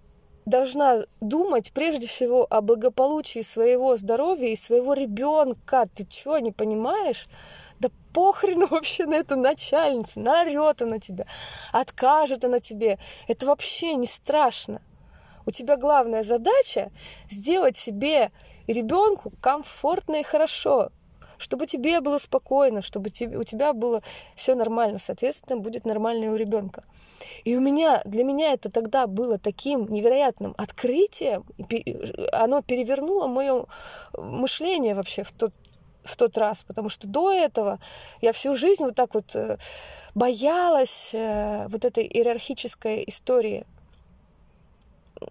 должна 0.44 0.98
думать 1.20 1.72
прежде 1.72 2.06
всего 2.06 2.46
о 2.48 2.60
благополучии 2.60 3.40
своего 3.40 3.96
здоровья 3.96 4.48
и 4.48 4.56
своего 4.56 4.94
ребенка. 4.94 5.88
Ты 5.94 6.06
что, 6.08 6.38
не 6.38 6.52
понимаешь? 6.52 7.26
Да 8.08 8.20
похрену 8.20 8.66
вообще 8.70 9.06
на 9.06 9.14
эту 9.14 9.36
начальницу, 9.36 10.20
наорет 10.20 10.82
она 10.82 10.98
тебя, 10.98 11.26
откажет 11.72 12.44
она 12.44 12.60
тебе. 12.60 12.98
Это 13.26 13.46
вообще 13.46 13.94
не 13.94 14.06
страшно. 14.06 14.80
У 15.46 15.50
тебя 15.50 15.76
главная 15.76 16.22
задача 16.22 16.90
сделать 17.30 17.76
себе 17.76 18.30
и 18.66 18.72
ребенку 18.72 19.32
комфортно 19.40 20.16
и 20.16 20.22
хорошо 20.22 20.90
чтобы 21.38 21.66
тебе 21.66 22.00
было 22.00 22.18
спокойно, 22.18 22.82
чтобы 22.82 23.10
тебе, 23.10 23.38
у 23.38 23.44
тебя 23.44 23.72
было 23.72 24.02
все 24.34 24.56
нормально, 24.56 24.98
соответственно, 24.98 25.60
будет 25.60 25.86
нормально 25.86 26.24
и 26.24 26.28
у 26.28 26.34
ребенка. 26.34 26.82
И 27.44 27.56
у 27.56 27.60
меня, 27.60 28.02
для 28.04 28.24
меня 28.24 28.52
это 28.52 28.72
тогда 28.72 29.06
было 29.06 29.38
таким 29.38 29.86
невероятным 29.86 30.54
открытием, 30.58 31.44
оно 32.32 32.60
перевернуло 32.62 33.28
мое 33.28 33.66
мышление 34.14 34.96
вообще 34.96 35.22
в 35.22 35.30
тот 35.30 35.52
в 36.08 36.16
тот 36.16 36.36
раз, 36.38 36.62
потому 36.62 36.88
что 36.88 37.06
до 37.06 37.30
этого 37.30 37.78
я 38.20 38.32
всю 38.32 38.56
жизнь 38.56 38.84
вот 38.84 38.94
так 38.94 39.14
вот 39.14 39.36
э, 39.36 39.58
боялась 40.14 41.10
э, 41.12 41.66
вот 41.68 41.84
этой 41.84 42.04
иерархической 42.04 43.04
истории. 43.06 43.66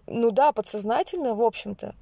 Ну 0.06 0.30
да, 0.30 0.52
подсознательно, 0.52 1.34
в 1.34 1.42
общем-то. 1.42 1.94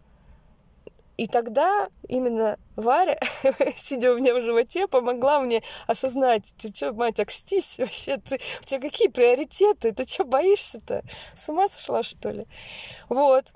И 1.17 1.27
тогда 1.27 1.89
именно 2.09 2.59
Варя, 2.77 3.19
сидя 3.77 4.13
у 4.13 4.19
меня 4.19 4.35
в 4.35 4.43
животе, 4.43 4.87
помогла 4.87 5.41
мне 5.41 5.63
осознать, 5.87 6.53
ты 6.59 6.69
что, 6.69 6.93
мать, 6.93 7.19
окстись 7.21 7.79
вообще, 7.79 8.19
ты, 8.19 8.39
у 8.61 8.65
тебя 8.65 8.81
какие 8.81 9.09
приоритеты, 9.09 9.93
ты 9.93 10.07
что, 10.07 10.25
боишься-то? 10.25 11.03
С 11.35 11.49
ума 11.49 11.69
сошла, 11.69 12.03
что 12.03 12.31
ли? 12.31 12.47
Вот. 13.09 13.47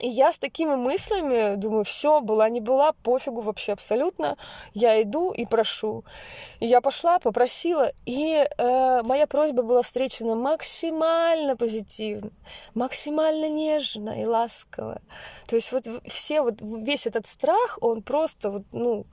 И 0.00 0.08
я 0.08 0.32
с 0.32 0.38
такими 0.38 0.76
мыслями 0.76 1.56
думаю, 1.56 1.84
все, 1.84 2.22
была 2.22 2.48
не 2.48 2.60
была, 2.60 2.92
пофигу 2.92 3.42
вообще 3.42 3.72
абсолютно. 3.72 4.38
Я 4.72 5.02
иду 5.02 5.30
и 5.30 5.44
прошу. 5.44 6.04
И 6.58 6.66
я 6.66 6.80
пошла, 6.80 7.18
попросила, 7.18 7.92
и 8.06 8.48
э, 8.56 9.02
моя 9.02 9.26
просьба 9.26 9.62
была 9.62 9.82
встречена 9.82 10.34
максимально 10.36 11.54
позитивно, 11.54 12.30
максимально 12.74 13.50
нежно 13.50 14.22
и 14.22 14.24
ласково. 14.24 15.02
То 15.46 15.56
есть 15.56 15.70
вот 15.70 15.86
все, 16.06 16.40
вот 16.40 16.54
весь 16.62 17.06
этот 17.06 17.26
страх, 17.26 17.78
он 17.82 18.02
просто 18.02 18.50
вот, 18.50 18.62
ну, 18.72 19.04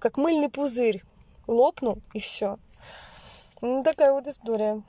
как 0.00 0.16
мыльный 0.18 0.48
пузырь 0.48 1.04
лопнул, 1.46 1.98
и 2.14 2.18
все. 2.18 2.58
Ну, 3.60 3.84
такая 3.84 4.12
вот 4.12 4.26
история. 4.26 4.82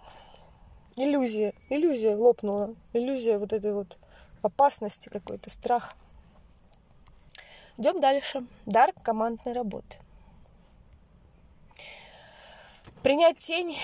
Иллюзия. 0.98 1.54
Иллюзия 1.70 2.16
лопнула. 2.16 2.74
Иллюзия 2.94 3.38
вот 3.38 3.54
этой 3.54 3.72
вот 3.72 4.00
опасности 4.42 5.10
какой-то, 5.10 5.50
страх. 5.50 5.96
Идем 7.78 8.00
дальше. 8.00 8.46
Дар 8.66 8.94
командной 9.04 9.54
работы. 9.54 10.00
Принять 13.04 13.38
тень 13.38 13.78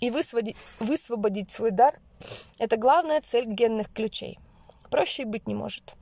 и 0.00 0.10
высвободить, 0.10 0.56
высвободить 0.78 1.50
свой 1.50 1.70
дар– 1.70 1.98
это 2.58 2.76
главная 2.76 3.20
цель 3.20 3.46
генных 3.46 3.92
ключей. 3.92 4.38
Проще 4.90 5.22
и 5.22 5.26
быть 5.26 5.46
не 5.46 5.54
может. 5.54 5.94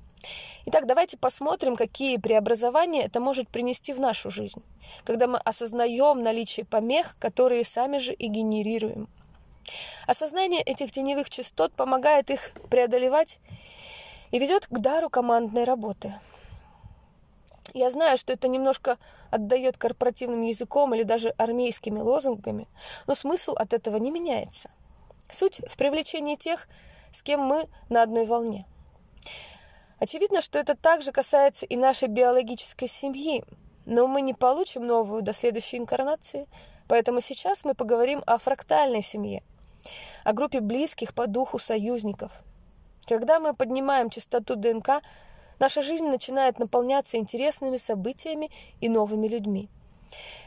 Итак, 0.66 0.86
давайте 0.86 1.16
посмотрим, 1.16 1.76
какие 1.76 2.18
преобразования 2.18 3.04
это 3.04 3.20
может 3.20 3.48
принести 3.48 3.92
в 3.92 4.00
нашу 4.00 4.30
жизнь, 4.30 4.62
когда 5.04 5.26
мы 5.26 5.38
осознаем 5.38 6.20
наличие 6.20 6.66
помех, 6.66 7.16
которые 7.18 7.64
сами 7.64 7.98
же 7.98 8.12
и 8.12 8.28
генерируем. 8.28 9.08
Осознание 10.06 10.62
этих 10.62 10.90
теневых 10.90 11.28
частот 11.28 11.72
помогает 11.74 12.30
их 12.30 12.52
преодолевать 12.70 13.38
и 14.30 14.38
ведет 14.38 14.66
к 14.66 14.78
дару 14.78 15.10
командной 15.10 15.64
работы. 15.64 16.14
Я 17.74 17.90
знаю, 17.90 18.16
что 18.16 18.32
это 18.32 18.48
немножко 18.48 18.96
отдает 19.30 19.76
корпоративным 19.76 20.40
языком 20.42 20.94
или 20.94 21.02
даже 21.02 21.30
армейскими 21.36 22.00
лозунгами, 22.00 22.66
но 23.06 23.14
смысл 23.14 23.52
от 23.52 23.74
этого 23.74 23.98
не 23.98 24.10
меняется. 24.10 24.70
Суть 25.30 25.60
в 25.68 25.76
привлечении 25.76 26.36
тех, 26.36 26.68
с 27.12 27.22
кем 27.22 27.40
мы 27.40 27.68
на 27.90 28.02
одной 28.02 28.24
волне. 28.24 28.64
Очевидно, 30.00 30.40
что 30.40 30.58
это 30.58 30.74
также 30.74 31.12
касается 31.12 31.66
и 31.66 31.76
нашей 31.76 32.08
биологической 32.08 32.88
семьи, 32.88 33.44
но 33.84 34.06
мы 34.06 34.22
не 34.22 34.32
получим 34.32 34.86
новую 34.86 35.22
до 35.22 35.34
следующей 35.34 35.76
инкарнации, 35.76 36.48
поэтому 36.88 37.20
сейчас 37.20 37.64
мы 37.64 37.74
поговорим 37.74 38.22
о 38.26 38.38
фрактальной 38.38 39.02
семье– 39.02 39.42
о 40.24 40.32
группе 40.32 40.60
близких 40.60 41.14
по 41.14 41.26
духу 41.26 41.58
союзников. 41.58 42.32
Когда 43.06 43.40
мы 43.40 43.54
поднимаем 43.54 44.10
частоту 44.10 44.56
ДНК, 44.56 45.02
наша 45.58 45.82
жизнь 45.82 46.06
начинает 46.06 46.58
наполняться 46.58 47.16
интересными 47.16 47.76
событиями 47.76 48.50
и 48.80 48.88
новыми 48.88 49.28
людьми. 49.28 49.68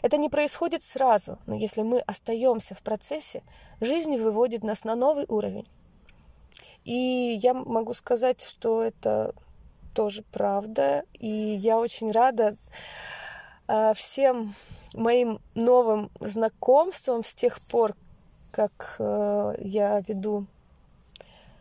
Это 0.01 0.17
не 0.17 0.29
происходит 0.29 0.83
сразу, 0.83 1.37
но 1.45 1.55
если 1.55 1.81
мы 1.81 1.99
остаемся 1.99 2.75
в 2.75 2.81
процессе, 2.81 3.43
жизнь 3.79 4.17
выводит 4.17 4.63
нас 4.63 4.83
на 4.83 4.95
новый 4.95 5.25
уровень. 5.27 5.67
И 6.83 7.39
я 7.41 7.53
могу 7.53 7.93
сказать, 7.93 8.41
что 8.41 8.83
это 8.83 9.33
тоже 9.93 10.23
правда, 10.31 11.03
и 11.13 11.27
я 11.27 11.77
очень 11.77 12.11
рада 12.11 12.55
а, 13.67 13.93
всем 13.93 14.55
моим 14.93 15.39
новым 15.53 16.09
знакомствам 16.19 17.23
с 17.23 17.35
тех 17.35 17.59
пор, 17.61 17.95
как 18.51 18.95
э, 18.99 19.53
я 19.59 20.01
веду 20.01 20.45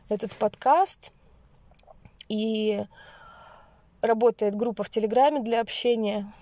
этот 0.09 0.35
подкаст. 0.37 1.13
И 2.29 2.85
работает 4.03 4.55
группа 4.55 4.83
в 4.85 4.91
Телеграме 4.91 5.41
для 5.41 5.61
общения. 5.61 6.33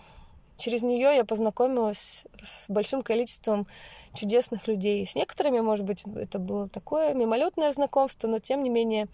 Через 0.56 0.82
нее 0.82 1.14
я 1.14 1.24
познакомилась 1.24 2.26
с 2.42 2.68
большим 2.68 3.02
количеством 3.02 3.66
чудесных 4.12 4.66
людей. 4.66 5.06
С 5.06 5.14
некоторыми, 5.14 5.60
может 5.60 5.84
быть, 5.84 6.02
это 6.16 6.38
было 6.38 6.68
такое 6.68 7.14
мимолетное 7.14 7.72
знакомство, 7.72 8.26
но 8.26 8.38
тем 8.38 8.62
не 8.62 8.70
менее 8.70 9.08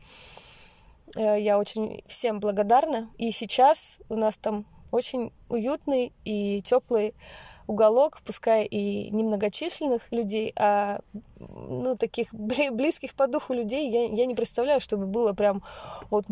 э, 1.17 1.41
я 1.41 1.59
очень 1.59 2.03
всем 2.07 2.41
благодарна. 2.41 3.11
И 3.19 3.31
сейчас 3.31 3.99
у 4.09 4.17
нас 4.17 4.39
там 4.39 4.65
очень 4.91 5.33
уютный 5.49 6.13
и 6.25 6.63
теплый 6.63 7.15
уголок, 7.67 8.21
пускай 8.25 8.65
и 8.65 9.11
немногочисленных 9.11 10.03
людей, 10.11 10.53
а 10.57 11.01
ну, 11.39 11.97
таких 11.97 12.33
близких 12.33 13.15
по 13.15 13.27
духу 13.27 13.55
людей 13.55 13.91
я, 13.91 14.07
я 14.07 14.27
не 14.27 14.35
представляю, 14.35 14.81
чтобы 14.81 15.07
было 15.07 15.33
прям 15.33 15.63
вот 16.11 16.27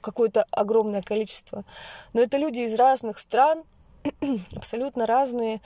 какое-то 0.00 0.44
огромное 0.50 1.02
количество. 1.02 1.64
Но 2.12 2.20
это 2.20 2.36
люди 2.36 2.60
из 2.60 2.74
разных 2.74 3.18
стран, 3.18 3.64
абсолютно 4.56 5.06
разные, 5.06 5.60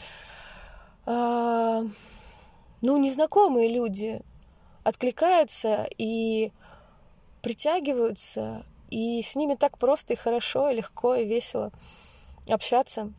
э, 1.06 1.84
ну, 2.82 2.96
незнакомые 2.98 3.68
люди 3.68 4.20
откликаются 4.84 5.88
и 5.98 6.52
притягиваются, 7.42 8.64
и 8.90 9.20
с 9.22 9.34
ними 9.34 9.54
так 9.54 9.78
просто 9.78 10.12
и 10.12 10.16
хорошо, 10.16 10.70
и 10.70 10.76
легко, 10.76 11.14
и 11.14 11.24
весело 11.24 11.72
общаться. 12.48 13.12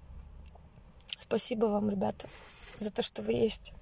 Спасибо 1.28 1.66
вам, 1.66 1.90
ребята, 1.90 2.26
за 2.80 2.90
то, 2.90 3.02
что 3.02 3.22
вы 3.22 3.34
есть. 3.34 3.74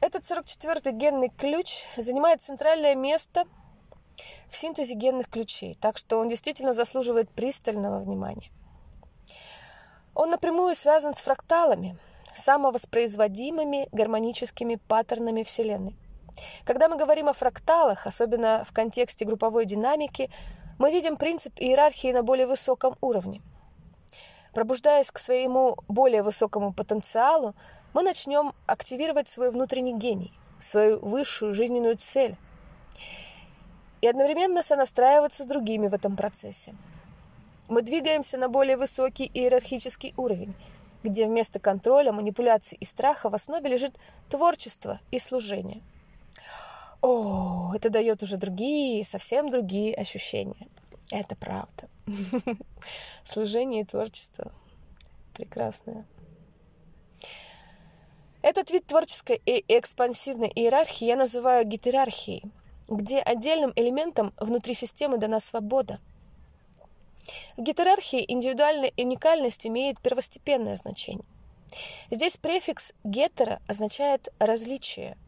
Этот 0.00 0.22
44-й 0.22 0.92
генный 0.92 1.28
ключ 1.28 1.86
занимает 1.96 2.40
центральное 2.40 2.94
место 2.94 3.46
в 4.48 4.56
синтезе 4.56 4.94
генных 4.94 5.28
ключей, 5.28 5.76
так 5.80 5.98
что 5.98 6.18
он 6.18 6.28
действительно 6.28 6.72
заслуживает 6.72 7.28
пристального 7.30 7.98
внимания. 7.98 8.52
Он 10.14 10.30
напрямую 10.30 10.76
связан 10.76 11.14
с 11.14 11.20
фракталами, 11.20 11.98
самовоспроизводимыми 12.32 13.88
гармоническими 13.90 14.76
паттернами 14.76 15.42
Вселенной. 15.42 15.96
Когда 16.64 16.88
мы 16.88 16.96
говорим 16.96 17.28
о 17.28 17.32
фракталах, 17.32 18.06
особенно 18.06 18.64
в 18.64 18.72
контексте 18.72 19.24
групповой 19.24 19.64
динамики, 19.64 20.30
мы 20.78 20.92
видим 20.92 21.16
принцип 21.16 21.54
иерархии 21.58 22.12
на 22.12 22.22
более 22.22 22.46
высоком 22.46 22.96
уровне– 23.00 23.42
Пробуждаясь 24.58 25.12
к 25.12 25.18
своему 25.18 25.76
более 25.86 26.24
высокому 26.24 26.72
потенциалу, 26.72 27.54
мы 27.94 28.02
начнем 28.02 28.52
активировать 28.66 29.28
свой 29.28 29.52
внутренний 29.52 29.96
гений, 29.96 30.32
свою 30.58 30.98
высшую 30.98 31.54
жизненную 31.54 31.96
цель 31.96 32.34
и 34.00 34.08
одновременно 34.08 34.64
сонастраиваться 34.64 35.44
с 35.44 35.46
другими 35.46 35.86
в 35.86 35.94
этом 35.94 36.16
процессе. 36.16 36.74
Мы 37.68 37.82
двигаемся 37.82 38.36
на 38.36 38.48
более 38.48 38.76
высокий 38.76 39.30
иерархический 39.32 40.12
уровень, 40.16 40.56
где 41.04 41.26
вместо 41.26 41.60
контроля, 41.60 42.10
манипуляций 42.10 42.78
и 42.80 42.84
страха 42.84 43.30
в 43.30 43.36
основе 43.36 43.70
лежит 43.70 43.94
творчество 44.28 44.98
и 45.12 45.20
служение. 45.20 45.82
О, 47.00 47.74
это 47.76 47.90
дает 47.90 48.24
уже 48.24 48.36
другие, 48.36 49.04
совсем 49.04 49.50
другие 49.50 49.94
ощущения. 49.94 50.66
Это 51.12 51.36
правда. 51.36 51.88
Служение 53.24 53.82
и 53.82 53.84
творчество 53.84 54.52
прекрасное. 55.34 56.06
Этот 58.42 58.70
вид 58.70 58.86
творческой 58.86 59.40
и 59.44 59.64
экспансивной 59.68 60.48
иерархии 60.48 61.06
я 61.06 61.16
называю 61.16 61.66
гетерархией, 61.66 62.42
где 62.88 63.18
отдельным 63.18 63.72
элементом 63.76 64.32
внутри 64.38 64.74
системы 64.74 65.18
дана 65.18 65.40
свобода. 65.40 66.00
В 67.56 67.62
гетерархии 67.62 68.24
индивидуальная 68.26 68.92
уникальность 68.96 69.66
имеет 69.66 70.00
первостепенное 70.00 70.76
значение. 70.76 71.26
Здесь 72.10 72.38
префикс 72.38 72.94
«гетера» 73.04 73.60
означает 73.66 74.28
«различие». 74.38 75.18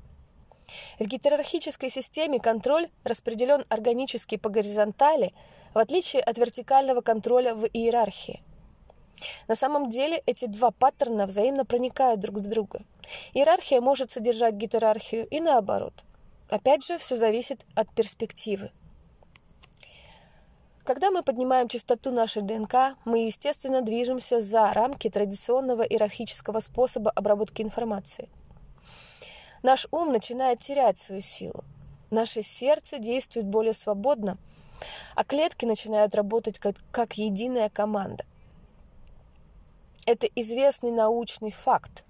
В 0.98 1.04
гетерархической 1.04 1.90
системе 1.90 2.38
контроль 2.38 2.88
распределен 3.04 3.64
органически 3.68 4.36
по 4.36 4.48
горизонтали, 4.48 5.34
в 5.74 5.78
отличие 5.78 6.22
от 6.22 6.38
вертикального 6.38 7.00
контроля 7.00 7.54
в 7.54 7.64
иерархии. 7.66 8.42
На 9.48 9.54
самом 9.54 9.88
деле 9.88 10.22
эти 10.26 10.46
два 10.46 10.70
паттерна 10.70 11.26
взаимно 11.26 11.64
проникают 11.64 12.20
друг 12.20 12.36
в 12.36 12.48
друга. 12.48 12.80
Иерархия 13.34 13.80
может 13.80 14.10
содержать 14.10 14.54
гетерархию 14.54 15.26
и 15.28 15.40
наоборот. 15.40 15.92
Опять 16.48 16.84
же, 16.84 16.98
все 16.98 17.16
зависит 17.16 17.64
от 17.74 17.92
перспективы. 17.94 18.70
Когда 20.84 21.10
мы 21.10 21.22
поднимаем 21.22 21.68
частоту 21.68 22.10
нашей 22.10 22.42
ДНК, 22.42 22.96
мы, 23.04 23.26
естественно, 23.26 23.82
движемся 23.82 24.40
за 24.40 24.72
рамки 24.72 25.08
традиционного 25.08 25.82
иерархического 25.82 26.58
способа 26.60 27.10
обработки 27.10 27.62
информации. 27.62 28.28
Наш 29.62 29.86
ум 29.92 30.10
начинает 30.10 30.58
терять 30.58 30.98
свою 30.98 31.20
силу. 31.20 31.64
Наше 32.10 32.42
сердце 32.42 32.98
действует 32.98 33.46
более 33.46 33.74
свободно, 33.74 34.38
а 35.14 35.24
клетки 35.24 35.64
начинают 35.64 36.14
работать 36.14 36.58
как, 36.58 36.76
как 36.90 37.14
единая 37.14 37.68
команда. 37.68 38.24
Это 40.06 40.26
известный 40.26 40.90
научный 40.90 41.50
факт, 41.50 42.04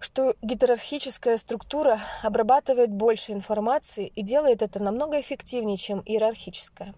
что 0.00 0.34
гиерархическая 0.42 1.38
структура 1.38 1.98
обрабатывает 2.22 2.90
больше 2.90 3.32
информации 3.32 4.12
и 4.14 4.22
делает 4.22 4.62
это 4.62 4.82
намного 4.82 5.20
эффективнее, 5.20 5.76
чем 5.76 6.02
иерархическая. 6.04 6.94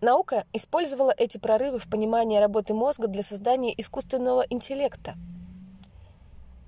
Наука 0.00 0.44
использовала 0.52 1.14
эти 1.16 1.38
прорывы 1.38 1.78
в 1.78 1.88
понимании 1.88 2.38
работы 2.38 2.74
мозга 2.74 3.08
для 3.08 3.22
создания 3.22 3.72
искусственного 3.80 4.42
интеллекта. 4.50 5.14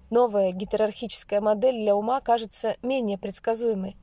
Новая 0.08 0.52
гиерархическая 0.52 1.42
модель 1.42 1.74
для 1.74 1.94
ума 1.94 2.20
кажется 2.22 2.76
менее 2.80 3.18
предсказуемой, 3.18 3.96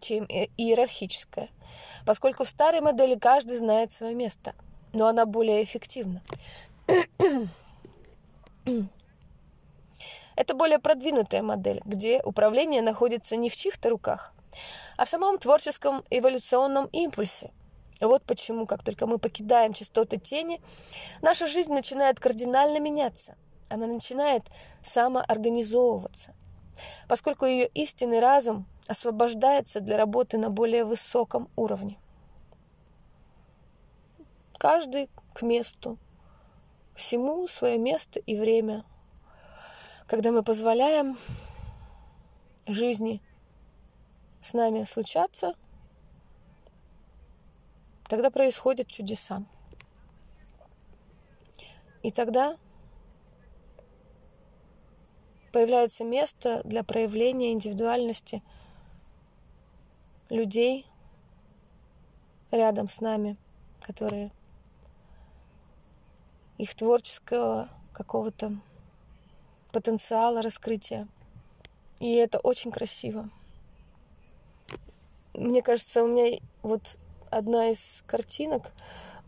чем 0.00 0.24
иерархическая, 0.24 1.48
поскольку 2.04 2.44
в 2.44 2.48
старой 2.48 2.80
модели 2.80 3.18
каждый 3.18 3.56
знает 3.56 3.92
свое 3.92 4.14
место– 4.14 4.54
но 4.96 5.06
она 5.06 5.26
более 5.26 5.62
эффективна. 5.62 6.22
Это 10.36 10.54
более 10.54 10.78
продвинутая 10.78 11.42
модель, 11.42 11.82
где 11.84 12.22
управление 12.22 12.82
находится 12.82 13.36
не 13.36 13.50
в 13.50 13.56
чьих-то 13.56 13.90
руках, 13.90 14.32
а 14.96 15.04
в 15.04 15.08
самом 15.08 15.38
творческом 15.38 16.04
эволюционном 16.10 16.86
импульсе. 16.86 17.52
Вот 18.00 18.22
почему, 18.24 18.66
как 18.66 18.82
только 18.82 19.06
мы 19.06 19.18
покидаем 19.18 19.72
частоты 19.72 20.18
тени, 20.18 20.60
наша 21.22 21.46
жизнь 21.46 21.72
начинает 21.72 22.20
кардинально 22.20 22.78
меняться. 22.78 23.36
Она 23.70 23.86
начинает 23.86 24.42
самоорганизовываться, 24.82 26.34
поскольку 27.08 27.46
ее 27.46 27.66
истинный 27.68 28.20
разум 28.20 28.66
освобождается 28.88 29.80
для 29.80 29.96
работы 29.96 30.38
на 30.38 30.50
более 30.50 30.84
высоком 30.84 31.48
уровне 31.56 31.98
каждый 34.58 35.08
к 35.34 35.42
месту, 35.42 35.98
всему 36.94 37.46
свое 37.46 37.78
место 37.78 38.20
и 38.20 38.36
время. 38.36 38.84
Когда 40.06 40.32
мы 40.32 40.42
позволяем 40.42 41.18
жизни 42.66 43.22
с 44.40 44.54
нами 44.54 44.84
случаться, 44.84 45.54
тогда 48.08 48.30
происходят 48.30 48.88
чудеса. 48.88 49.44
И 52.02 52.10
тогда 52.10 52.56
появляется 55.56 56.04
место 56.04 56.60
для 56.64 56.84
проявления 56.84 57.52
индивидуальности 57.52 58.42
людей 60.28 60.84
рядом 62.50 62.88
с 62.88 63.00
нами, 63.00 63.38
которые 63.80 64.32
их 66.58 66.74
творческого 66.74 67.70
какого-то 67.94 68.52
потенциала 69.72 70.42
раскрытия. 70.42 71.08
И 72.00 72.12
это 72.12 72.38
очень 72.38 72.70
красиво. 72.70 73.30
Мне 75.32 75.62
кажется, 75.62 76.04
у 76.04 76.06
меня 76.06 76.38
вот 76.60 76.98
одна 77.30 77.70
из 77.70 78.04
картинок 78.06 78.72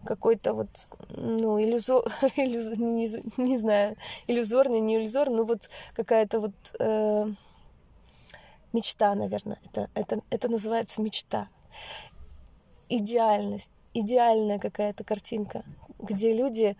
какой-то 0.09 0.55
вот, 0.55 0.68
ну, 1.11 1.62
иллюзор, 1.62 2.03
иллюзор 2.37 2.79
не, 2.79 3.09
не 3.37 3.59
знаю, 3.59 3.97
иллюзорный, 4.27 4.81
не 4.81 4.97
иллюзор, 4.97 5.29
но 5.29 5.44
вот 5.44 5.68
какая-то 5.92 6.40
вот 6.40 6.55
э, 6.79 7.27
мечта, 8.73 9.14
наверное. 9.14 9.59
Это, 9.66 9.90
это, 9.94 10.21
это 10.31 10.49
называется 10.49 11.03
мечта. 11.03 11.49
Идеальность, 12.88 13.71
идеальная 13.92 14.59
какая-то 14.59 15.05
картинка, 15.05 15.62
где 15.99 16.33
люди 16.33 16.75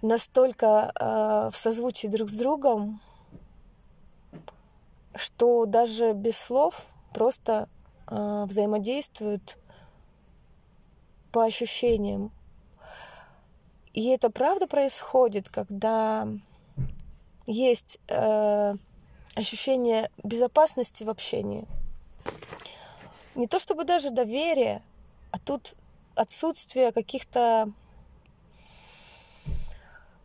настолько 0.00 0.66
э, 0.94 1.50
в 1.52 1.56
созвучии 1.56 2.06
друг 2.06 2.30
с 2.30 2.34
другом, 2.34 2.98
что 5.14 5.66
даже 5.66 6.14
без 6.14 6.38
слов 6.38 6.86
просто 7.12 7.68
э, 8.06 8.44
взаимодействуют 8.46 9.58
по 11.32 11.44
ощущениям. 11.44 12.30
И 13.92 14.08
это 14.08 14.30
правда 14.30 14.66
происходит, 14.66 15.48
когда 15.48 16.28
есть 17.46 17.98
э, 18.08 18.74
ощущение 19.34 20.10
безопасности 20.22 21.04
в 21.04 21.10
общении. 21.10 21.66
Не 23.34 23.46
то 23.46 23.58
чтобы 23.58 23.84
даже 23.84 24.10
доверие, 24.10 24.82
а 25.30 25.38
тут 25.38 25.74
отсутствие 26.14 26.92
каких-то 26.92 27.72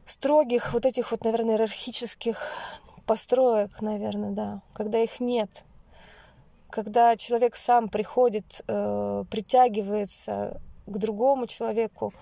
строгих 0.05 0.73
вот 0.73 0.85
этих 0.85 1.11
вот, 1.11 1.23
наверное, 1.23 1.55
иерархических 1.55 2.41
построек, 3.05 3.81
наверное, 3.81 4.31
да, 4.31 4.61
когда 4.73 4.99
их 4.99 5.19
нет, 5.19 5.63
когда 6.69 7.15
человек 7.15 7.55
сам 7.55 7.89
приходит, 7.89 8.61
э, 8.67 9.23
притягивается 9.29 10.61
к 10.87 10.97
другому 10.97 11.47
человеку 11.47 12.13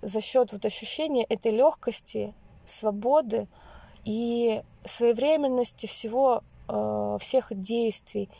за 0.00 0.20
счет 0.20 0.52
вот 0.52 0.64
ощущения 0.64 1.24
этой 1.24 1.52
легкости, 1.52 2.32
свободы 2.64 3.48
и 4.04 4.62
своевременности 4.84 5.86
всего, 5.86 6.42
э, 6.68 7.18
всех 7.20 7.52
действий, 7.52 8.30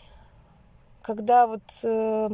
когда 1.03 1.47
вот 1.47 1.63
э, 1.83 2.29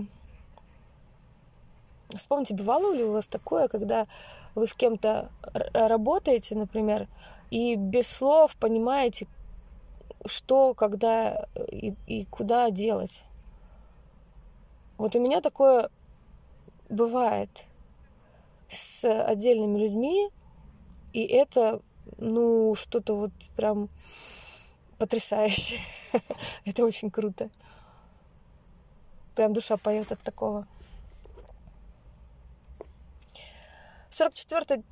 вспомните, 2.14 2.54
бывало 2.54 2.94
ли 2.94 3.02
у 3.02 3.12
вас 3.12 3.26
такое, 3.26 3.68
когда 3.68 4.06
вы 4.54 4.66
с 4.66 4.74
кем-то 4.74 5.30
работаете, 5.72 6.54
например, 6.54 7.08
и 7.50 7.76
без 7.76 8.08
слов 8.08 8.56
понимаете, 8.56 9.26
что, 10.26 10.74
когда 10.74 11.46
и, 11.70 11.94
и 12.06 12.24
куда 12.26 12.70
делать. 12.70 13.24
Вот 14.96 15.16
у 15.16 15.20
меня 15.20 15.40
такое 15.40 15.90
бывает 16.88 17.64
с 18.68 19.04
отдельными 19.04 19.78
людьми, 19.78 20.30
и 21.12 21.22
это, 21.22 21.80
ну, 22.18 22.74
что-то 22.74 23.14
вот 23.14 23.32
прям 23.56 23.88
потрясающее. 24.98 25.80
это 26.64 26.84
очень 26.84 27.10
круто. 27.10 27.50
Прям 29.34 29.52
душа 29.52 29.76
поет 29.76 30.12
от 30.12 30.20
такого. 30.20 30.66
44-й 34.10 34.84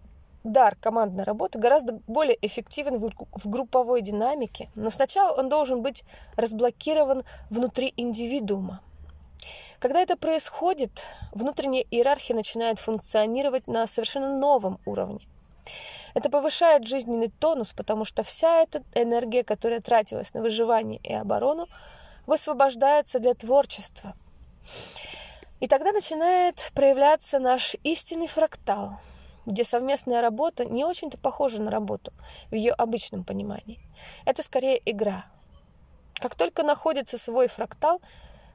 дар 0.45 0.77
командной 0.77 1.25
работы 1.25 1.59
гораздо 1.59 2.01
более 2.07 2.37
эффективен 2.43 2.99
в 2.99 3.49
групповой 3.49 4.03
динамике, 4.03 4.69
но 4.75 4.91
сначала 4.91 5.39
он 5.39 5.49
должен 5.49 5.83
быть 5.83 6.03
разблокирован 6.37 7.23
внутри 7.49 7.93
индивидуума. 7.97 8.81
Когда 9.79 10.01
это 10.01 10.17
происходит, 10.17 11.05
внутренняя 11.33 11.85
иерархия 11.91 12.37
начинает 12.37 12.79
функционировать 12.79 13.67
на 13.67 13.87
совершенно 13.87 14.37
новом 14.37 14.79
уровне. 14.87 15.27
Это 16.15 16.29
повышает 16.29 16.87
жизненный 16.87 17.31
тонус, 17.31 17.73
потому 17.73 18.05
что 18.05 18.23
вся 18.23 18.63
эта 18.63 18.83
энергия, 18.95 19.43
которая 19.45 19.81
тратилась 19.81 20.35
на 20.35 20.43
выживание 20.43 21.01
и 21.03 21.13
оборону, 21.15 21.67
высвобождается 22.27 23.19
для 23.19 23.35
творчества. 23.35 24.15
И 25.61 25.69
тогда 25.69 25.93
начинает 25.93 26.71
проявляться 26.75 27.39
наш 27.39 27.77
истинный 27.83 28.27
фрактал, 28.27 28.99
где 29.47 29.65
совместная 29.65 30.21
работа 30.21 30.65
не 30.65 30.85
очень-то 30.85 31.19
похожа 31.19 31.63
на 31.63 31.71
работу 31.71 32.13
в 32.51 32.55
ее 32.55 32.73
обычном 32.73 33.25
понимании. 33.25 33.81
Это 34.27 34.43
скорее 34.43 34.81
игра. 34.85 35.25
Как 36.15 36.35
только 36.35 36.63
находится 36.63 37.19
свой 37.19 37.49
фрактал, 37.49 38.01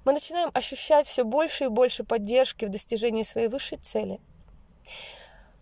мы 0.07 0.13
начинаем 0.13 0.51
ощущать 0.53 1.05
все 1.05 1.25
больше 1.25 1.65
и 1.65 1.67
больше 1.67 2.05
поддержки 2.05 2.63
в 2.63 2.69
достижении 2.69 3.23
своей 3.23 3.49
высшей 3.49 3.77
цели. 3.77 4.21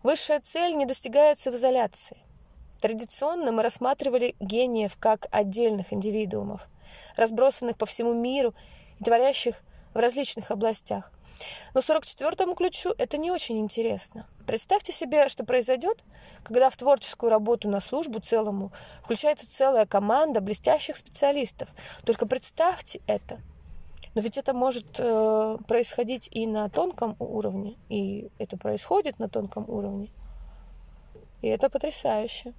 Высшая 0.04 0.40
цель 0.40 0.76
не 0.76 0.86
достигается 0.86 1.52
в 1.52 1.56
изоляции. 1.56 2.20
Традиционно 2.80 3.52
мы 3.52 3.64
рассматривали 3.64 4.36
гениев 4.40 4.98
как 5.00 5.26
отдельных 5.32 5.92
индивидуумов, 5.92 6.68
разбросанных 7.16 7.76
по 7.76 7.88
всему 7.88 8.14
миру 8.14 8.54
и 9.00 9.04
творящих 9.04 9.56
в 9.96 9.98
различных 9.98 10.52
областях. 10.52 11.12
Но 11.74 11.80
44-му 11.80 12.54
ключу 12.54 12.94
это 13.00 13.18
не 13.18 13.32
очень 13.32 13.58
интересно. 13.58 14.28
Представьте 14.46 14.92
себе, 14.92 15.28
что 15.28 15.44
произойдет, 15.44 16.04
когда 16.44 16.70
в 16.70 16.78
творческую 16.78 17.32
работу 17.32 17.68
на 17.68 17.82
службу 17.82 18.20
целому 18.20 18.72
включается 19.04 19.50
целая 19.50 19.88
команда 19.88 20.40
блестящих 20.40 20.98
специалистов. 20.98 21.68
Только 22.06 22.28
представьте 22.28 23.02
это– 23.08 23.42
но 24.16 24.22
ведь 24.22 24.38
это 24.38 24.54
может 24.54 24.98
э, 24.98 25.58
происходить 25.68 26.30
и 26.32 26.48
на 26.48 26.70
тонком 26.70 27.18
уровне, 27.20 27.76
и 27.90 28.30
это 28.40 28.58
происходит 28.58 29.20
на 29.20 29.28
тонком 29.28 29.70
уровне. 29.70 30.10
И 31.42 31.48
это 31.48 31.70
потрясающе. 31.70 32.54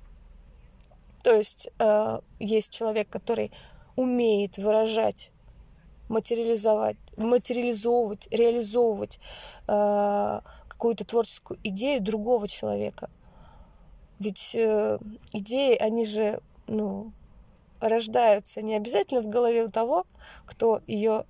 То 1.24 1.34
есть 1.34 1.70
э, 1.78 2.20
есть 2.38 2.70
человек, 2.70 3.08
который 3.08 3.52
умеет 3.96 4.58
выражать, 4.58 5.30
материализовать, 6.10 6.98
материализовывать, 7.16 8.28
реализовывать 8.30 9.18
э, 9.66 10.40
какую-то 10.68 11.06
творческую 11.06 11.58
идею 11.64 12.02
другого 12.02 12.48
человека. 12.48 13.08
Ведь 14.18 14.54
э, 14.54 14.98
идеи, 15.32 15.74
они 15.76 16.04
же, 16.04 16.40
ну, 16.66 17.12
рождаются 17.80 18.60
не 18.60 18.76
обязательно 18.76 19.22
в 19.22 19.28
голове 19.28 19.64
у 19.64 19.70
того, 19.70 20.06
кто 20.44 20.82
ее 20.86 21.24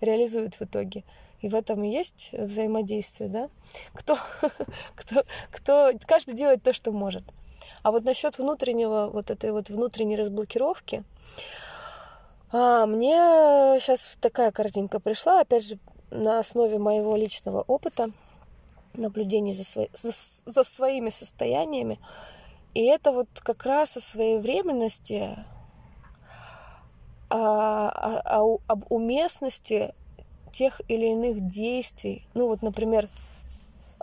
реализует 0.00 0.56
в 0.56 0.62
итоге. 0.62 1.04
И 1.40 1.48
в 1.48 1.54
этом 1.54 1.82
и 1.84 1.90
есть 1.90 2.30
взаимодействие, 2.32 3.28
да? 3.28 3.48
Кто, 3.94 4.18
кто, 4.94 5.24
кто, 5.50 5.90
каждый 6.06 6.34
делает 6.34 6.62
то, 6.62 6.72
что 6.72 6.92
может. 6.92 7.24
А 7.82 7.90
вот 7.90 8.04
насчет 8.04 8.38
внутреннего, 8.38 9.08
вот 9.12 9.30
этой 9.30 9.52
вот 9.52 9.70
внутренней 9.70 10.16
разблокировки, 10.16 11.02
а, 12.52 12.86
мне 12.86 13.14
сейчас 13.78 14.18
такая 14.20 14.50
картинка 14.50 15.00
пришла, 15.00 15.40
опять 15.40 15.64
же, 15.64 15.78
на 16.10 16.40
основе 16.40 16.78
моего 16.78 17.16
личного 17.16 17.62
опыта, 17.62 18.10
наблюдений 18.94 19.52
за, 19.52 19.64
свои, 19.64 19.86
за, 19.94 20.12
за 20.44 20.64
своими 20.64 21.10
состояниями. 21.10 21.98
И 22.74 22.84
это 22.84 23.12
вот 23.12 23.28
как 23.34 23.64
раз 23.64 23.96
о 23.96 24.00
своевременности, 24.00 25.38
о, 27.30 27.88
о, 27.88 28.42
о, 28.42 28.58
об 28.66 28.84
уместности 28.90 29.94
тех 30.52 30.80
или 30.88 31.06
иных 31.06 31.46
действий. 31.46 32.26
Ну 32.34 32.48
вот, 32.48 32.62
например, 32.62 33.08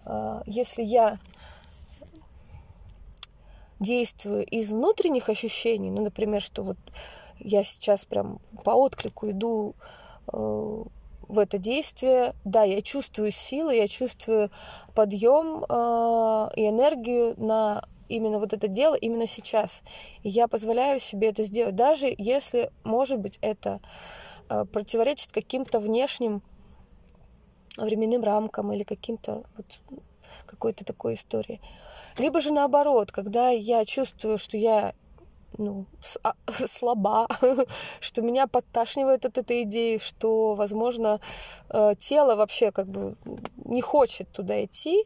а, 0.06 0.42
если 0.46 0.82
я 0.82 1.20
действую 3.80 4.46
из 4.46 4.72
внутренних 4.72 5.30
ощущений, 5.30 5.92
ну, 5.92 6.04
например, 6.04 6.42
что 6.42 6.63
вот 6.63 6.78
я 7.40 7.63
сейчас 7.63 8.06
прям 8.06 8.40
по 8.63 8.72
отклику 8.72 9.30
иду 9.30 9.76
э, 10.34 10.84
в 11.28 11.40
это 11.40 11.60
действие, 11.60 12.34
да, 12.44 12.63
я 12.63 12.82
чувствую 12.82 13.30
силы, 13.32 13.76
я 13.76 13.88
чувствую 13.88 14.50
подъем 14.96 15.63
э, 15.63 16.50
и 16.56 16.68
энергию 16.68 17.36
на 17.38 17.84
именно 18.10 18.39
вот 18.39 18.54
это 18.54 18.67
дело 18.67 18.96
именно 18.96 19.28
сейчас. 19.28 19.84
И 20.24 20.30
я 20.30 20.48
позволяю 20.48 21.00
себе 21.00 21.30
это 21.30 21.43
сделать, 21.43 21.76
даже 21.76 22.13
если, 22.17 22.72
может 22.84 23.20
быть, 23.20 23.39
это 23.41 23.80
э, 24.50 24.65
противоречит 24.65 25.32
каким-то 25.32 25.80
внешним 25.80 26.41
временным 27.78 28.24
рамкам 28.24 28.72
или 28.74 28.84
каким-то 28.84 29.43
вот 29.56 29.65
какой-то 30.46 30.84
такой 30.84 31.13
истории. 31.13 31.62
Либо 32.17 32.41
же 32.41 32.52
наоборот, 32.52 33.12
когда 33.12 33.50
я 33.50 33.86
чувствую, 33.86 34.38
что 34.38 34.58
я 34.58 34.93
ну, 35.58 35.86
а, 36.24 36.34
слаба, 36.67 37.28
что 38.00 38.22
меня 38.22 38.48
подташнивает 38.48 39.26
от 39.26 39.38
этой 39.38 39.63
идеи, 39.63 39.98
что, 39.98 40.56
возможно, 40.56 41.20
э, 41.70 41.93
тело 41.98 42.36
вообще 42.36 42.72
как 42.72 42.88
бы 42.88 43.15
не 43.65 43.82
хочет 43.82 44.32
туда 44.32 44.63
идти, 44.63 45.06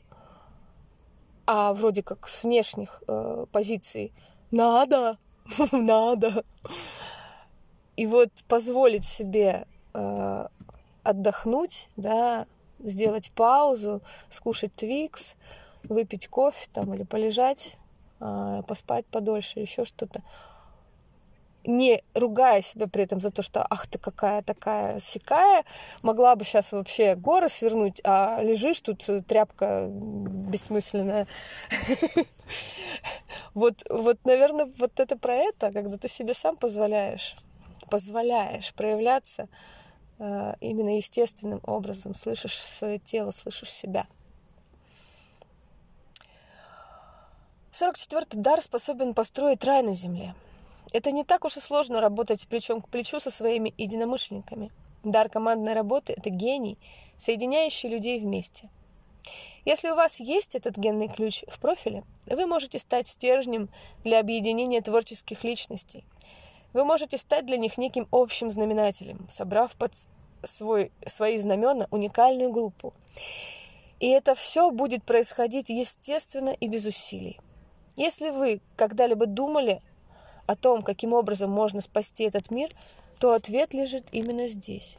а 1.54 1.74
вроде 1.74 2.02
как 2.02 2.30
с 2.30 2.46
внешних 2.46 3.04
э, 3.10 3.46
позиций 3.52 4.14
надо, 4.52 5.18
надо. 5.74 6.46
И 7.98 8.06
вот 8.06 8.30
позволить 8.48 9.04
себе 9.04 9.68
э, 9.94 10.48
отдохнуть, 11.04 11.90
да, 11.98 12.48
сделать 12.80 13.34
паузу, 13.36 14.02
скушать 14.30 14.74
твикс, 14.76 15.36
выпить 15.84 16.30
кофе 16.30 16.70
там 16.72 16.94
или 16.94 17.04
полежать, 17.04 17.76
э, 18.22 18.62
поспать 18.66 19.06
подольше, 19.08 19.60
еще 19.60 19.84
что-то 19.84 20.22
не 21.63 22.04
ругая 22.13 22.62
себя 22.62 22.88
при 22.88 23.04
этом 23.04 23.21
за 23.21 23.32
то, 23.32 23.41
что 23.41 23.65
ах 23.69 23.88
ты 23.88 24.00
какая 24.00 24.41
такая 24.41 25.00
сякая, 25.00 25.63
могла 26.02 26.36
бы 26.36 26.43
сейчас 26.43 26.71
вообще 26.71 27.15
горы 27.15 27.50
свернуть, 27.50 28.02
а 28.04 28.41
лежишь 28.41 28.82
тут 28.82 29.08
э, 29.10 29.21
тряпка 29.21 29.88
бессмысленная. 29.89 31.28
Вот, 33.54 33.84
вот, 33.89 34.17
наверное, 34.24 34.71
вот 34.78 35.00
это 35.00 35.17
про 35.17 35.36
это, 35.36 35.71
когда 35.71 35.97
ты 35.97 36.08
себе 36.08 36.34
сам 36.34 36.56
позволяешь, 36.56 37.36
позволяешь 37.89 38.74
проявляться 38.74 39.47
э, 40.19 40.54
именно 40.62 40.95
естественным 40.95 41.60
образом, 41.63 42.13
слышишь 42.13 42.58
свое 42.58 42.97
тело, 42.97 43.32
слышишь 43.32 43.71
себя. 43.71 44.06
44-й 47.71 48.38
дар 48.38 48.62
способен 48.62 49.13
построить 49.13 49.63
рай 49.63 49.82
на 49.82 49.93
земле– 49.93 50.34
это 50.91 51.12
не 51.12 51.23
так 51.23 51.45
уж 51.45 51.58
и 51.58 51.60
сложно 51.60 52.01
работать 52.01 52.47
плечом 52.47 52.82
к 52.82 52.89
плечу 52.89 53.19
со 53.19 53.32
своими 53.32 53.73
единомышленниками. 53.77 54.71
Дар 55.04 55.30
командной 55.30 55.73
работы– 55.73 56.13
это 56.17 56.30
гений, 56.30 56.77
соединяющий 57.17 57.89
людей 57.89 58.19
вместе. 58.19 58.69
Если 59.65 59.89
у 59.89 59.95
вас 59.95 60.19
есть 60.19 60.56
этот 60.56 60.77
генный 60.77 61.08
ключ 61.08 61.43
в 61.47 61.60
профиле, 61.60 62.04
вы 62.25 62.45
можете 62.45 62.80
стать 62.80 63.08
стержнем 63.08 63.69
для 64.04 64.19
объединения 64.19 64.82
творческих 64.82 65.43
личностей. 65.43 66.04
Вы 66.73 66.84
можете 66.84 67.17
стать 67.17 67.45
для 67.45 67.58
них 67.58 67.77
неким 67.77 68.08
общим 68.12 68.49
знаменателем, 68.49 69.27
собрав 69.30 69.75
под 69.75 69.93
свой, 70.43 70.91
свои 71.06 71.38
знамена 71.38 71.88
уникальную 71.91 72.51
группу. 72.51 72.93
И 73.99 74.08
это 74.08 74.34
все 74.34 74.71
будет 74.71 75.04
происходить 75.04 75.69
естественно 75.69 76.49
и 76.49 76.67
без 76.67 76.86
усилий. 76.86 77.39
Если 77.97 78.30
вы 78.30 78.62
когда-либо 78.75 79.27
думали 79.27 79.82
о 80.47 80.56
том, 80.56 80.82
каким 80.82 81.13
образом 81.13 81.49
можно 81.49 81.82
спасти 81.82 82.23
этот 82.25 82.51
мир, 82.51 82.69
то 83.19 83.34
ответ 83.34 83.73
лежит 83.73 84.06
именно 84.12 84.47
здесь. 84.47 84.97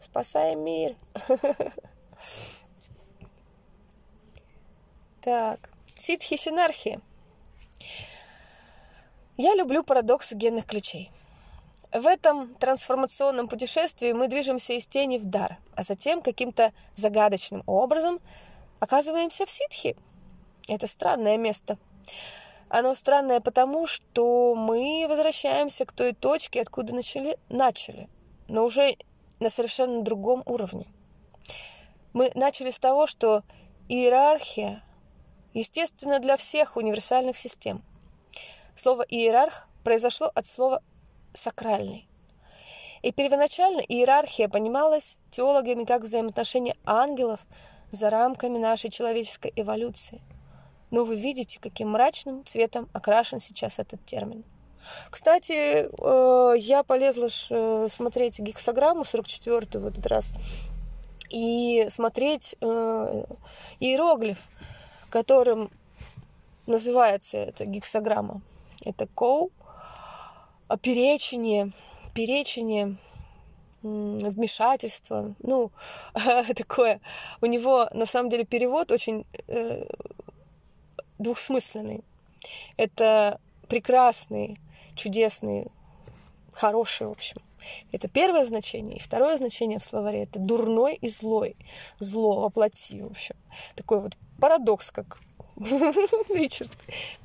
Спасаем 0.00 0.64
мир. 0.64 0.94
Так, 5.20 5.70
ситхи 5.96 6.36
синархи. 6.36 7.00
Я 9.38 9.54
люблю 9.54 9.82
парадоксы 9.82 10.34
генных 10.34 10.66
ключей. 10.66 11.10
В 11.92 12.06
этом 12.06 12.54
трансформационном 12.56 13.48
путешествии 13.48 14.12
мы 14.12 14.28
движемся 14.28 14.74
из 14.74 14.86
тени 14.86 15.16
в 15.16 15.24
дар, 15.24 15.56
а 15.74 15.82
затем 15.82 16.20
каким-то 16.20 16.74
загадочным 16.94 17.62
образом 17.66 18.20
оказываемся 18.80 19.46
в 19.46 19.50
ситхи. 19.50 19.96
Это 20.68 20.86
странное 20.86 21.38
место. 21.38 21.78
Оно 22.76 22.92
странное 22.96 23.38
потому, 23.38 23.86
что 23.86 24.56
мы 24.56 25.06
возвращаемся 25.08 25.86
к 25.86 25.92
той 25.92 26.12
точке, 26.12 26.60
откуда 26.60 26.92
начали, 26.92 27.38
начали, 27.48 28.08
но 28.48 28.64
уже 28.64 28.96
на 29.38 29.48
совершенно 29.48 30.02
другом 30.02 30.42
уровне. 30.44 30.88
Мы 32.14 32.32
начали 32.34 32.72
с 32.72 32.80
того, 32.80 33.06
что 33.06 33.44
иерархия 33.88 34.82
естественно 35.52 36.18
для 36.18 36.36
всех 36.36 36.76
универсальных 36.76 37.36
систем. 37.36 37.80
Слово 38.74 39.02
«иерарх» 39.02 39.68
произошло 39.84 40.32
от 40.34 40.44
слова 40.44 40.82
«сакральный». 41.32 42.08
И 43.02 43.12
первоначально 43.12 43.82
иерархия 43.82 44.48
понималась 44.48 45.18
теологами 45.30 45.84
как 45.84 46.02
взаимоотношения 46.02 46.74
ангелов 46.84 47.38
за 47.92 48.10
рамками 48.10 48.58
нашей 48.58 48.90
человеческой 48.90 49.52
эволюции– 49.54 50.20
но 50.94 51.04
вы 51.04 51.16
видите, 51.16 51.58
каким 51.60 51.90
мрачным 51.90 52.44
цветом 52.46 52.88
окрашен 52.92 53.40
сейчас 53.40 53.80
этот 53.80 54.04
термин. 54.04 54.44
Кстати, 55.10 55.88
э, 55.90 56.54
я 56.56 56.84
полезла 56.84 57.26
э, 57.50 57.88
смотреть 57.90 58.38
гексограмму 58.38 59.02
44 59.02 59.80
в 59.80 59.86
этот 59.88 60.06
раз 60.06 60.32
и 61.30 61.86
смотреть 61.88 62.54
э, 62.60 63.24
иероглиф, 63.80 64.38
которым 65.10 65.68
называется 66.68 67.38
эта 67.38 67.64
гексограмма. 67.64 68.40
Это 68.84 69.08
коу, 69.08 69.50
перечение, 70.80 71.72
перечение 72.14 72.96
вмешательство, 73.82 75.34
ну, 75.40 75.72
такое. 76.56 77.00
У 77.40 77.46
него, 77.46 77.88
на 77.92 78.06
самом 78.06 78.30
деле, 78.30 78.44
перевод 78.44 78.92
очень 78.92 79.26
двухсмысленный. 81.18 82.02
Это 82.76 83.40
прекрасный, 83.68 84.56
чудесный, 84.94 85.68
хороший, 86.52 87.06
в 87.06 87.12
общем. 87.12 87.36
Это 87.92 88.08
первое 88.08 88.44
значение. 88.44 88.96
И 88.96 89.00
второе 89.00 89.36
значение 89.36 89.78
в 89.78 89.84
словаре— 89.84 90.22
это 90.24 90.38
дурной 90.38 90.96
и 90.96 91.08
злой. 91.08 91.56
Зло 91.98 92.40
воплоти, 92.40 93.02
в 93.02 93.10
общем. 93.10 93.36
Такой 93.74 94.00
вот 94.00 94.12
парадокс, 94.40 94.90
как 94.90 95.18
Ричард 95.56 96.70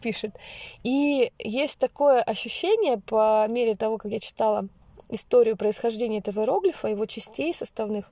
пишет. 0.02 0.36
И 0.84 1.32
есть 1.40 1.78
такое 1.78 2.22
ощущение 2.22 2.98
по 2.98 3.48
мере 3.50 3.76
того, 3.76 3.98
как 3.98 4.12
я 4.12 4.20
читала 4.20 4.68
историю 5.10 5.58
происхождения 5.58 6.20
этого 6.20 6.42
иероглифа, 6.42 6.88
его 6.88 7.06
частей 7.06 7.54
составных, 7.54 8.12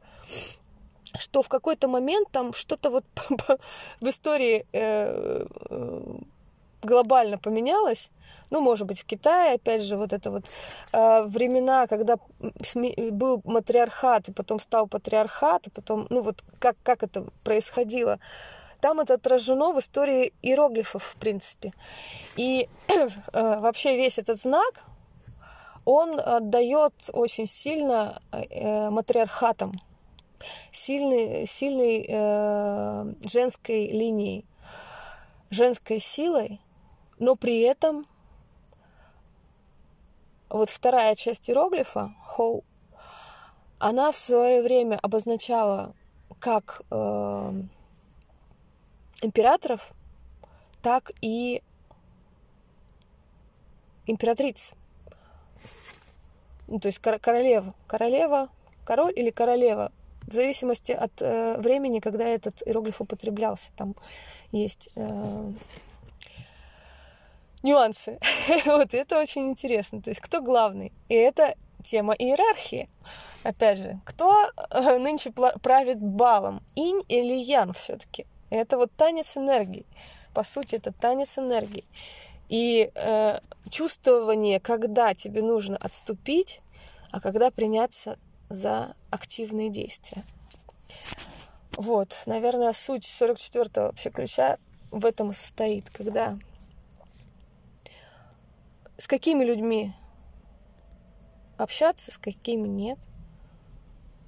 что 1.20 1.42
в 1.42 1.50
какой-то 1.50 1.88
момент 1.88 2.30
там 2.32 2.54
что-то 2.54 2.90
вот 2.90 3.06
в 4.02 4.10
истории 4.10 4.66
э, 4.74 5.46
э, 5.70 6.02
глобально 6.84 7.38
поменялось. 7.38 8.12
Ну, 8.50 8.62
может 8.62 8.88
быть, 8.88 9.02
в 9.02 9.06
Китае, 9.06 9.56
опять 9.56 9.82
же, 9.82 9.98
вот 9.98 10.14
это 10.14 10.32
вот 10.32 10.46
э, 10.94 11.24
времена, 11.24 11.88
когда 11.88 12.16
был 13.12 13.42
матриархат, 13.44 14.30
и 14.30 14.34
потом 14.34 14.60
стал 14.60 14.88
патриархат, 14.88 15.68
и 15.68 15.70
потом, 15.70 16.08
ну, 16.10 16.22
вот 16.22 16.44
как, 16.60 16.76
как 16.84 17.04
это 17.04 17.26
происходило. 17.44 18.20
Там 18.80 19.00
это 19.00 19.16
отражено 19.16 19.74
в 19.74 19.80
истории 19.80 20.34
иероглифов, 20.42 21.04
в 21.04 21.16
принципе. 21.16 21.74
И 22.36 22.70
э, 22.88 23.60
вообще 23.60 23.96
весь 23.96 24.20
этот 24.20 24.40
знак, 24.40 24.84
он 25.84 26.20
отдает 26.20 26.94
очень 27.14 27.48
сильно 27.48 28.22
э, 28.32 28.90
матриархатом, 28.90 29.74
сильной, 30.72 31.46
сильной 31.46 32.06
э, 32.08 33.14
женской 33.28 33.88
линией, 33.88 34.46
женской 35.50 36.00
силой, 36.00 36.62
но 37.20 37.36
при 37.36 37.62
этом 37.62 38.06
вот 40.50 40.70
вторая 40.70 41.16
часть 41.16 41.50
иероглифа, 41.50 42.14
хоу, 42.26 42.64
она 43.80 44.12
в 44.12 44.16
свое 44.16 44.62
время 44.64 45.00
обозначала 45.02 45.94
как 46.40 46.82
э, 46.90 47.54
императоров, 49.22 49.92
так 50.82 51.12
и 51.22 51.62
императриц. 54.06 54.74
Ну, 56.68 56.80
то 56.80 56.88
есть 56.88 57.00
королева, 57.00 57.74
королева, 57.88 58.50
король 58.86 59.14
или 59.16 59.30
королева, 59.30 59.92
в 60.28 60.34
зависимости 60.34 60.92
от 60.92 61.22
э, 61.22 61.58
времени, 61.58 62.00
когда 62.00 62.26
этот 62.26 62.62
иероглиф 62.66 63.02
употреблялся. 63.02 63.72
Там 63.76 63.96
есть 64.52 64.90
э, 64.96 65.52
нюансы. 67.64 68.20
вот 68.66 68.94
это 68.94 69.20
очень 69.20 69.48
интересно. 69.50 70.02
То 70.02 70.10
есть 70.10 70.20
кто 70.22 70.42
главный? 70.42 70.92
И 71.10 71.16
это 71.16 71.56
тема 71.82 72.14
иерархии. 72.14 72.90
Опять 73.44 73.80
же, 73.80 74.00
кто 74.06 74.50
э, 74.70 74.98
нынче 74.98 75.32
правит 75.32 76.00
балом? 76.00 76.62
Инь 76.76 77.02
или 77.08 77.34
ян 77.34 77.74
все-таки? 77.74 78.26
Это 78.50 78.78
вот 78.78 78.92
танец 78.98 79.38
энергии. 79.38 79.86
По 80.34 80.44
сути, 80.44 80.76
это 80.76 80.92
танец 80.92 81.38
энергии. 81.38 81.86
И 82.50 82.92
э, 82.94 83.40
чувствование, 83.70 84.60
когда 84.60 85.14
тебе 85.14 85.42
нужно 85.42 85.78
отступить, 85.78 86.62
а 87.12 87.20
когда 87.20 87.52
приняться 87.52 88.18
за 88.50 88.96
активные 89.10 89.70
действия. 89.70 90.24
Вот, 91.78 92.24
наверное, 92.26 92.74
суть 92.74 93.04
44-го 93.04 93.82
вообще 93.82 94.10
ключа 94.10 94.58
в 94.92 95.06
этом 95.06 95.32
и 95.32 95.34
состоит, 95.34 95.90
когда 95.90 96.38
с 98.98 99.08
какими 99.08 99.44
людьми 99.44 99.94
общаться, 101.58 102.12
с 102.12 102.18
какими 102.18 102.68
нет, 102.68 102.98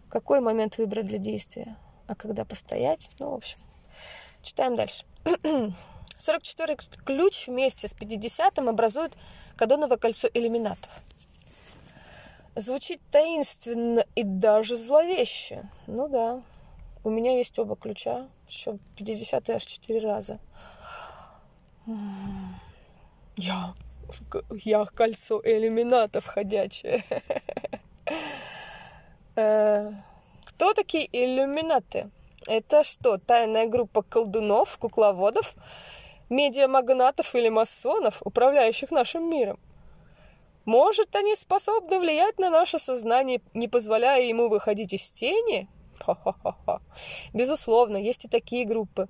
какой 0.09 0.41
момент 0.41 0.77
выбрать 0.77 1.05
для 1.05 1.17
действия, 1.17 1.77
а 2.07 2.15
когда 2.15 2.45
постоять. 2.45 3.09
Ну, 3.19 3.31
в 3.31 3.35
общем, 3.35 3.57
читаем 4.41 4.75
дальше. 4.75 5.05
44 6.17 6.77
ключ 7.05 7.47
вместе 7.47 7.87
с 7.87 7.95
50-м 7.95 8.67
образует 8.69 9.13
кадоновое 9.55 9.97
кольцо 9.97 10.27
иллюминатов. 10.33 10.89
Звучит 12.59 12.99
таинственно 13.09 14.03
и 14.15 14.23
даже 14.23 14.75
зловеще. 14.75 15.69
Ну 15.87 16.09
да, 16.09 16.43
у 17.05 17.09
меня 17.09 17.37
есть 17.37 17.57
оба 17.57 17.77
ключа, 17.77 18.27
причем 18.47 18.79
50 18.97 19.49
аж 19.49 19.65
4 19.65 19.99
раза. 20.01 20.39
Я, 23.37 23.73
я 24.51 24.83
кольцо 24.83 25.41
иллюминатов 25.41 26.25
ходячее. 26.25 27.03
Э, 29.35 29.93
кто 30.43 30.73
такие 30.73 31.07
иллюминаты? 31.13 32.09
Это 32.45 32.83
что, 32.83 33.17
тайная 33.19 33.67
группа 33.67 34.01
колдунов, 34.01 34.77
кукловодов, 34.77 35.55
медиамагнатов 36.29 37.33
или 37.35 37.47
масонов, 37.47 38.21
управляющих 38.25 38.91
нашим 38.91 39.29
миром? 39.29 39.57
Может, 40.69 41.15
они 41.15 41.33
способны 41.33 41.99
влиять 41.99 42.37
на 42.37 42.51
наше 42.51 42.77
сознание, 42.77 43.41
не 43.55 43.67
позволяя 43.67 44.21
ему 44.21 44.49
выходить 44.49 44.93
из 44.93 45.09
тени? 45.09 45.67
Ха-ха-ха. 45.99 46.79
Безусловно, 47.33 47.97
есть 47.97 48.25
и 48.25 48.27
такие 48.27 48.65
группы, 48.65 49.07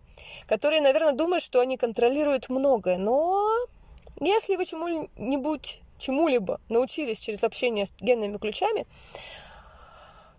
которые, 0.48 0.82
наверное, 0.82 1.12
думают, 1.12 1.44
что 1.44 1.60
они 1.60 1.76
контролируют 1.76 2.48
многое. 2.48 2.98
Но 2.98 3.46
если 4.22 4.56
вы 4.56 4.64
чему-нибудь, 4.64 5.82
чему-либо 5.98 6.62
научились 6.70 7.20
через 7.20 7.44
общение 7.44 7.88
с 7.88 7.92
генными 8.00 8.38
ключами, 8.38 8.88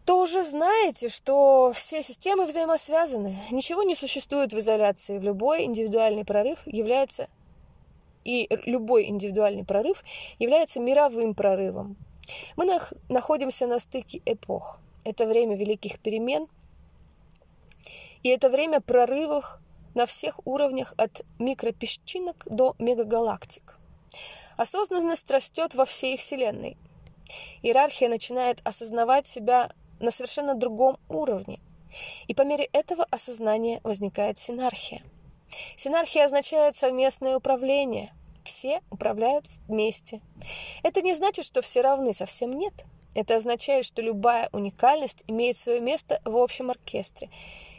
то 0.07 0.23
уже 0.23 0.43
знаете, 0.43 1.11
что 1.11 1.75
все 1.75 2.03
системы 2.03 2.47
взаимосвязаны. 2.47 3.37
Ничего 3.51 3.83
не 3.83 3.95
существует 3.95 4.55
в 4.55 4.59
изоляции. 4.59 5.19
Любой 5.19 5.65
индивидуальный 5.65 6.25
прорыв 6.25 6.61
является 6.65 7.29
и 8.25 8.49
любой 8.67 9.07
индивидуальный 9.07 9.65
прорыв 9.65 10.03
является 10.39 10.81
мировым 10.81 11.35
прорывом. 11.35 11.97
Мы 12.57 12.67
нах- 12.67 12.93
находимся 13.09 13.67
на 13.67 13.79
стыке 13.79 14.23
эпох. 14.25 14.79
Это 15.05 15.27
время 15.27 15.57
великих 15.57 15.99
перемен, 16.01 16.47
и 18.23 18.29
это 18.29 18.51
время 18.51 18.81
прорывов 18.81 19.59
на 19.95 20.07
всех 20.07 20.41
уровнях 20.47 20.95
от 20.99 21.23
микропесчинок 21.39 22.47
до 22.47 22.75
мегагалактик. 22.79 23.79
Осознанность 24.57 25.31
растет 25.31 25.75
во 25.75 25.87
всей 25.87 26.17
Вселенной. 26.17 26.77
Иерархия 27.63 28.09
начинает 28.09 28.61
осознавать 28.65 29.27
себя 29.27 29.71
на 30.01 30.11
совершенно 30.11 30.55
другом 30.55 30.99
уровне. 31.09 31.61
И 32.29 32.35
по 32.35 32.43
мере 32.43 32.69
этого 32.73 33.05
осознания 33.11 33.81
возникает 33.83 34.39
синархия– 34.39 35.03
Синархия 35.77 36.25
означает 36.25 36.77
совместное 36.77 37.37
управление. 37.37 38.13
Все 38.45 38.81
управляют 38.91 39.47
вместе. 39.69 40.21
Это 40.83 41.03
не 41.03 41.15
значит, 41.15 41.45
что 41.45 41.63
все 41.63 41.83
равны, 41.83 42.13
совсем 42.13 42.53
нет. 42.53 42.85
Это 43.15 43.37
означает, 43.37 43.85
что 43.85 44.03
любая 44.03 44.49
уникальность 44.53 45.25
имеет 45.27 45.57
свое 45.57 45.81
место 45.81 46.21
в 46.25 46.37
общем 46.37 46.71
оркестре. 46.71 47.29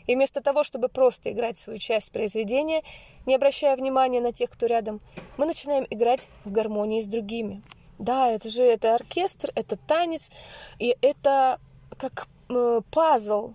И 0.08 0.16
вместо 0.16 0.42
того, 0.42 0.64
чтобы 0.64 0.90
просто 0.90 1.32
играть 1.32 1.58
свою 1.58 1.80
часть 1.80 2.12
произведения, 2.12 2.84
не 3.26 3.36
обращая 3.36 3.76
внимания 3.78 4.20
на 4.20 4.34
тех, 4.34 4.50
кто 4.50 4.66
рядом, 4.66 5.00
мы 5.38 5.46
начинаем 5.46 5.86
играть 5.90 6.28
в 6.44 6.52
гармонии 6.52 7.02
с 7.02 7.08
другими. 7.08 7.62
Да, 7.98 8.30
это 8.32 8.50
же 8.50 8.64
это 8.64 8.96
оркестр, 8.96 9.52
это 9.56 9.78
танец, 9.78 10.32
и 10.80 10.98
это 11.02 11.60
как 11.98 12.28
э, 12.50 12.82
пазл. 12.92 13.54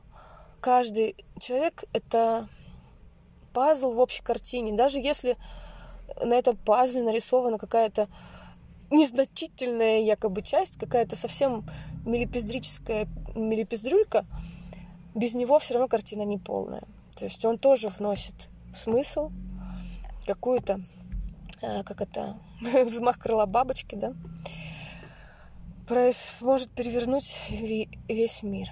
Каждый 0.61 1.17
человек— 1.41 1.85
это 1.93 2.49
пазл 3.57 3.93
в 3.93 3.99
общей 4.01 4.23
картине. 4.23 4.75
Даже 4.77 4.99
если 4.99 5.39
на 6.23 6.35
этом 6.35 6.59
пазле 6.59 7.01
нарисована 7.03 7.57
какая-то 7.57 8.07
незначительная 8.91 10.01
якобы 10.01 10.43
часть, 10.43 10.79
какая-то 10.79 11.17
совсем 11.17 11.65
милипиздрическая 12.05 13.09
милипиздрюлька, 13.35 14.27
без 15.15 15.33
него 15.33 15.59
все 15.59 15.73
равно 15.73 15.89
картина 15.89 16.21
не 16.27 16.37
полная. 16.37 16.83
То 17.17 17.25
есть 17.25 17.43
он 17.47 17.57
тоже 17.57 17.89
вносит 17.89 18.35
смысл, 18.75 19.31
какую-то, 20.27 20.83
э, 21.63 21.83
как 21.83 22.03
это, 22.03 22.37
взмах 22.85 23.19
крыла 23.19 23.47
бабочки, 23.47 23.95
да, 23.95 24.13
может 26.43 26.69
перевернуть 26.73 27.39
весь 27.49 28.43
мир. 28.43 28.69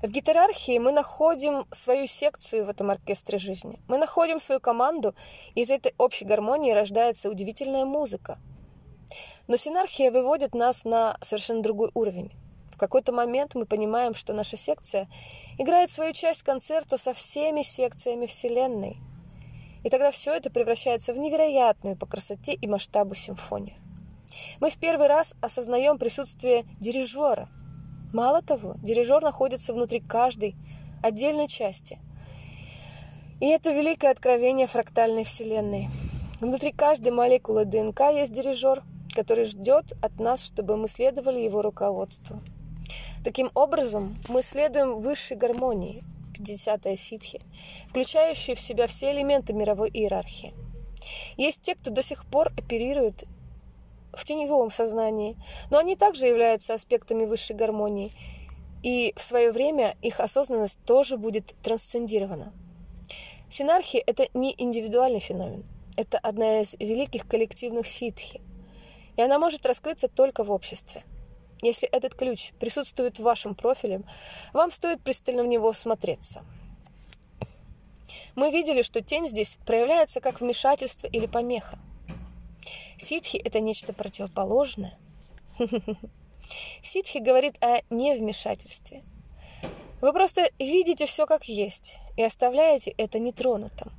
В 0.00 0.06
гитарархии 0.06 0.78
мы 0.78 0.92
находим 0.92 1.66
свою 1.72 2.06
секцию 2.06 2.64
в 2.64 2.68
этом 2.68 2.90
оркестре 2.90 3.36
жизни. 3.36 3.80
Мы 3.88 3.98
находим 3.98 4.38
свою 4.38 4.60
команду, 4.60 5.12
и 5.56 5.62
из 5.62 5.72
этой 5.72 5.92
общей 5.98 6.24
гармонии 6.24 6.70
рождается 6.70 7.28
удивительная 7.28 7.84
музыка. 7.84 8.38
Но 9.48 9.56
синархия 9.56 10.12
выводит 10.12 10.54
нас 10.54 10.84
на 10.84 11.18
совершенно 11.20 11.62
другой 11.62 11.90
уровень. 11.94 12.30
В 12.70 12.78
какой-то 12.78 13.10
момент 13.10 13.56
мы 13.56 13.66
понимаем, 13.66 14.14
что 14.14 14.32
наша 14.32 14.56
секция 14.56 15.08
играет 15.58 15.90
свою 15.90 16.12
часть 16.12 16.44
концерта 16.44 16.96
со 16.96 17.12
всеми 17.12 17.62
секциями 17.62 18.26
Вселенной. 18.26 18.98
И 19.82 19.90
тогда 19.90 20.12
все 20.12 20.32
это 20.32 20.48
превращается 20.48 21.12
в 21.12 21.18
невероятную 21.18 21.96
по 21.96 22.06
красоте 22.06 22.54
и 22.54 22.68
масштабу 22.68 23.16
симфонию. 23.16 23.74
Мы 24.60 24.70
в 24.70 24.78
первый 24.78 25.08
раз 25.08 25.34
осознаем 25.40 25.98
присутствие 25.98 26.66
дирижера. 26.78 27.48
Мало 28.12 28.40
того, 28.40 28.74
дирижер 28.82 29.22
находится 29.22 29.74
внутри 29.74 30.00
каждой 30.00 30.56
отдельной 31.02 31.46
части. 31.46 31.98
И 33.40 33.46
это 33.46 33.70
великое 33.70 34.10
откровение 34.10 34.66
фрактальной 34.66 35.24
Вселенной. 35.24 35.88
Внутри 36.40 36.72
каждой 36.72 37.12
молекулы 37.12 37.64
ДНК 37.64 38.00
есть 38.12 38.32
дирижер, 38.32 38.82
который 39.14 39.44
ждет 39.44 39.92
от 40.02 40.18
нас, 40.18 40.44
чтобы 40.44 40.76
мы 40.76 40.88
следовали 40.88 41.40
его 41.40 41.62
руководству. 41.62 42.40
Таким 43.24 43.50
образом, 43.54 44.16
мы 44.28 44.42
следуем 44.42 45.00
высшей 45.00 45.36
гармонии, 45.36 46.02
50-я 46.38 46.96
ситхи, 46.96 47.40
включающей 47.88 48.54
в 48.54 48.60
себя 48.60 48.86
все 48.86 49.12
элементы 49.12 49.52
мировой 49.52 49.90
иерархии. 49.90 50.54
Есть 51.36 51.62
те, 51.62 51.74
кто 51.74 51.90
до 51.90 52.02
сих 52.02 52.24
пор 52.26 52.52
оперирует 52.56 53.24
в 54.18 54.24
теневом 54.24 54.70
сознании, 54.70 55.36
но 55.70 55.78
они 55.78 55.96
также 55.96 56.26
являются 56.26 56.74
аспектами 56.74 57.24
высшей 57.24 57.56
гармонии, 57.56 58.12
и 58.82 59.12
в 59.16 59.22
свое 59.22 59.52
время 59.52 59.96
их 60.02 60.20
осознанность 60.20 60.78
тоже 60.84 61.16
будет 61.16 61.54
трансцендирована. 61.62 62.52
Синархия– 63.48 64.02
это 64.06 64.28
не 64.34 64.54
индивидуальный 64.58 65.20
феномен, 65.20 65.64
это 65.96 66.18
одна 66.18 66.60
из 66.60 66.74
великих 66.74 67.26
коллективных 67.26 67.86
ситхи, 67.86 68.40
и 69.16 69.22
она 69.22 69.38
может 69.38 69.64
раскрыться 69.64 70.08
только 70.08 70.44
в 70.44 70.50
обществе. 70.50 71.04
Если 71.62 71.88
этот 71.88 72.14
ключ 72.14 72.52
присутствует 72.60 73.18
в 73.18 73.22
вашем 73.22 73.54
профиле, 73.54 74.02
вам 74.52 74.70
стоит 74.70 75.02
пристально 75.02 75.42
в 75.42 75.46
него 75.46 75.72
смотреться. 75.72 76.44
Мы 78.36 78.52
видели, 78.52 78.82
что 78.82 79.00
тень 79.00 79.26
здесь 79.26 79.58
проявляется 79.66 80.20
как 80.20 80.40
вмешательство 80.40 81.08
или 81.08 81.26
помеха. 81.26 81.78
Ситхи– 82.98 83.36
это 83.44 83.60
нечто 83.60 83.92
противоположное. 83.92 84.98
Ситхи 86.82 87.18
говорит 87.18 87.56
о 87.62 87.78
невмешательстве. 87.90 89.02
Вы 90.00 90.12
просто 90.12 90.50
видите 90.58 91.06
все 91.06 91.24
как 91.24 91.44
есть 91.44 91.98
и 92.16 92.22
оставляете 92.22 92.90
это 92.98 93.20
нетронутым. 93.20 93.92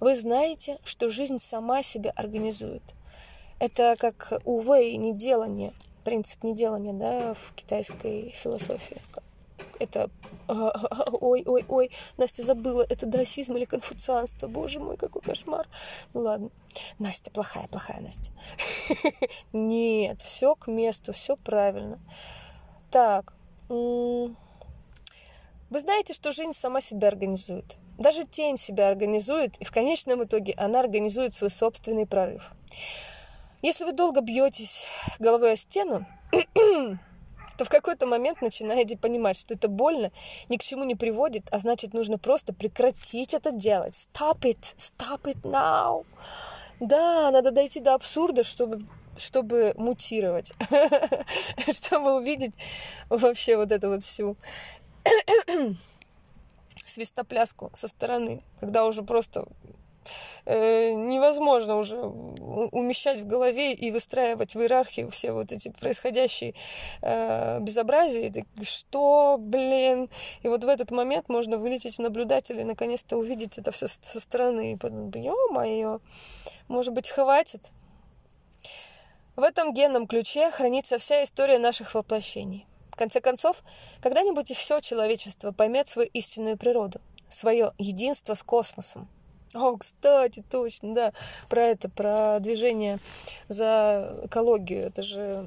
Вы 0.00 0.14
знаете, 0.14 0.78
что 0.84 1.10
жизнь 1.10 1.38
сама 1.38 1.82
себя 1.82 2.10
организует. 2.16 2.82
Это 3.58 3.96
как 3.98 4.32
увей, 4.44 4.96
неделание, 4.96 5.74
принцип 6.02 6.42
неделания 6.42 6.94
да, 6.94 7.34
в 7.34 7.54
китайской 7.54 8.30
философии 8.30 8.96
это 9.90 10.10
ой, 10.48 11.44
ой, 11.46 11.64
ой, 11.68 11.90
Настя 12.16 12.42
забыла, 12.42 12.84
это 12.88 13.06
даосизм 13.06 13.56
или 13.56 13.64
конфуцианство, 13.64 14.48
боже 14.48 14.80
мой, 14.80 14.96
какой 14.96 15.22
кошмар. 15.22 15.68
Ну 16.14 16.20
ладно, 16.20 16.50
Настя, 16.98 17.30
плохая, 17.30 17.68
плохая 17.68 18.00
Настя. 18.00 18.32
Нет, 19.52 20.20
все 20.22 20.54
к 20.54 20.66
месту, 20.66 21.12
все 21.12 21.36
правильно. 21.36 22.00
Так, 22.90 23.34
вы 23.68 24.34
знаете, 25.70 26.14
что 26.14 26.32
жизнь 26.32 26.52
сама 26.52 26.80
себя 26.80 27.08
организует. 27.08 27.76
Даже 27.98 28.24
тень 28.24 28.56
себя 28.56 28.88
организует, 28.88 29.56
и 29.58 29.64
в 29.64 29.70
конечном 29.70 30.24
итоге 30.24 30.54
она 30.56 30.80
организует 30.80 31.34
свой 31.34 31.50
собственный 31.50 32.06
прорыв. 32.06 32.50
Если 33.62 33.84
вы 33.84 33.92
долго 33.92 34.22
бьетесь 34.22 34.86
головой 35.18 35.52
о 35.52 35.56
стену, 35.56 36.06
то 37.60 37.66
в 37.66 37.68
какой-то 37.68 38.06
момент 38.06 38.40
начинаете 38.40 38.96
понимать, 38.96 39.36
что 39.36 39.52
это 39.52 39.68
больно, 39.68 40.12
ни 40.48 40.56
к 40.56 40.62
чему 40.62 40.84
не 40.84 40.94
приводит, 40.94 41.42
а 41.50 41.58
значит, 41.58 41.92
нужно 41.92 42.16
просто 42.16 42.54
прекратить 42.54 43.34
это 43.34 43.52
делать. 43.52 43.92
Stop 43.92 44.40
it, 44.44 44.60
stop 44.78 45.24
it 45.24 45.42
now. 45.42 46.06
Да, 46.80 47.30
надо 47.30 47.50
дойти 47.50 47.80
до 47.80 47.92
абсурда, 47.92 48.44
чтобы 48.44 48.86
чтобы 49.18 49.74
мутировать, 49.76 50.54
чтобы 51.70 52.16
увидеть 52.16 52.54
вообще 53.10 53.58
вот 53.58 53.72
эту 53.72 53.90
вот 53.90 54.02
всю 54.02 54.38
свистопляску 56.86 57.70
со 57.74 57.88
стороны, 57.88 58.42
когда 58.60 58.86
уже 58.86 59.02
просто 59.02 59.44
невозможно 60.46 61.76
уже 61.76 61.96
умещать 61.98 63.20
в 63.20 63.26
голове 63.26 63.72
и 63.72 63.90
выстраивать 63.90 64.54
в 64.54 64.60
иерархии 64.60 65.08
все 65.10 65.32
вот 65.32 65.52
эти 65.52 65.68
происходящие 65.68 66.54
э, 67.02 67.60
безобразия. 67.60 68.32
И 68.32 68.64
что, 68.64 69.36
блин? 69.38 70.08
И 70.42 70.48
вот 70.48 70.64
в 70.64 70.68
этот 70.68 70.90
момент 70.90 71.28
можно 71.28 71.58
вылететь 71.58 71.96
в 71.96 72.00
наблюдателя 72.00 72.62
и 72.62 72.64
наконец-то 72.64 73.16
увидеть 73.16 73.58
это 73.58 73.70
все 73.70 73.86
со 73.88 74.20
стороны. 74.20 74.72
И 74.72 74.76
подумать, 74.76 75.14
ё-моё, 75.16 76.00
может 76.68 76.94
быть, 76.94 77.08
хватит? 77.08 77.70
В 79.36 79.42
этом 79.42 79.72
генном 79.72 80.06
ключе 80.06 80.50
хранится 80.50 80.98
вся 80.98 81.22
история 81.22 81.58
наших 81.58 81.94
воплощений. 81.94 82.66
В 82.90 82.96
конце 82.96 83.20
концов, 83.20 83.62
когда-нибудь 84.02 84.50
и 84.50 84.54
все 84.54 84.80
человечество 84.80 85.52
поймет 85.52 85.88
свою 85.88 86.08
истинную 86.12 86.58
природу, 86.58 87.00
свое 87.28 87.72
единство 87.78 88.34
с 88.34 88.42
космосом– 88.42 89.08
о, 89.54 89.76
кстати, 89.76 90.44
точно, 90.48 90.94
да, 90.94 91.12
про 91.48 91.62
это, 91.62 91.88
про 91.88 92.38
движение 92.40 92.98
за 93.48 94.20
экологию. 94.24 94.86
Это 94.86 95.02
же, 95.02 95.44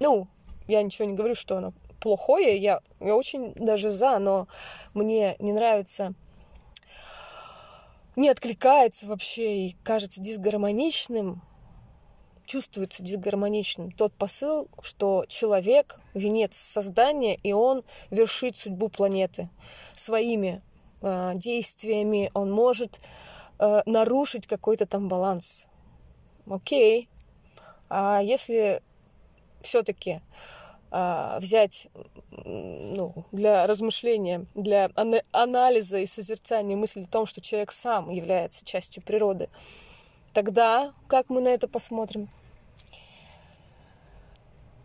ну, 0.00 0.26
я 0.66 0.82
ничего 0.82 1.06
не 1.06 1.14
говорю, 1.14 1.34
что 1.34 1.58
оно 1.58 1.72
плохое, 2.00 2.58
я, 2.58 2.80
я 3.00 3.14
очень 3.16 3.52
даже 3.54 3.90
за, 3.90 4.18
но 4.18 4.48
мне 4.92 5.36
не 5.38 5.52
нравится, 5.52 6.14
не 8.16 8.28
откликается 8.28 9.06
вообще 9.06 9.68
и 9.68 9.76
кажется 9.82 10.20
дисгармоничным, 10.20 11.42
чувствуется 12.44 13.02
дисгармоничным 13.02 13.90
тот 13.92 14.12
посыл, 14.12 14.68
что 14.82 15.24
человек— 15.28 15.98
венец 16.14 16.56
создания, 16.56 17.36
и 17.36 17.52
он 17.52 17.84
вершит 18.10 18.56
судьбу 18.56 18.88
планеты 18.88 19.48
своими 19.94 20.60
действиями 21.34 22.30
он 22.34 22.50
может 22.50 23.00
э, 23.58 23.82
нарушить 23.86 24.46
какой-то 24.46 24.86
там 24.86 25.08
баланс. 25.08 25.66
Окей. 26.48 27.08
А 27.88 28.20
если 28.22 28.82
все-таки 29.60 30.20
э, 30.90 31.38
взять 31.40 31.88
ну, 32.44 33.24
для 33.32 33.66
размышления, 33.66 34.46
для 34.54 34.90
анализа 35.32 35.98
и 35.98 36.06
созерцания 36.06 36.76
мысли 36.76 37.02
о 37.02 37.06
том, 37.06 37.26
что 37.26 37.40
человек 37.40 37.72
сам 37.72 38.10
является 38.10 38.64
частью 38.64 39.02
природы, 39.02 39.48
тогда 40.32 40.92
как 41.06 41.30
мы 41.30 41.40
на 41.40 41.48
это 41.48 41.68
посмотрим? 41.68 42.28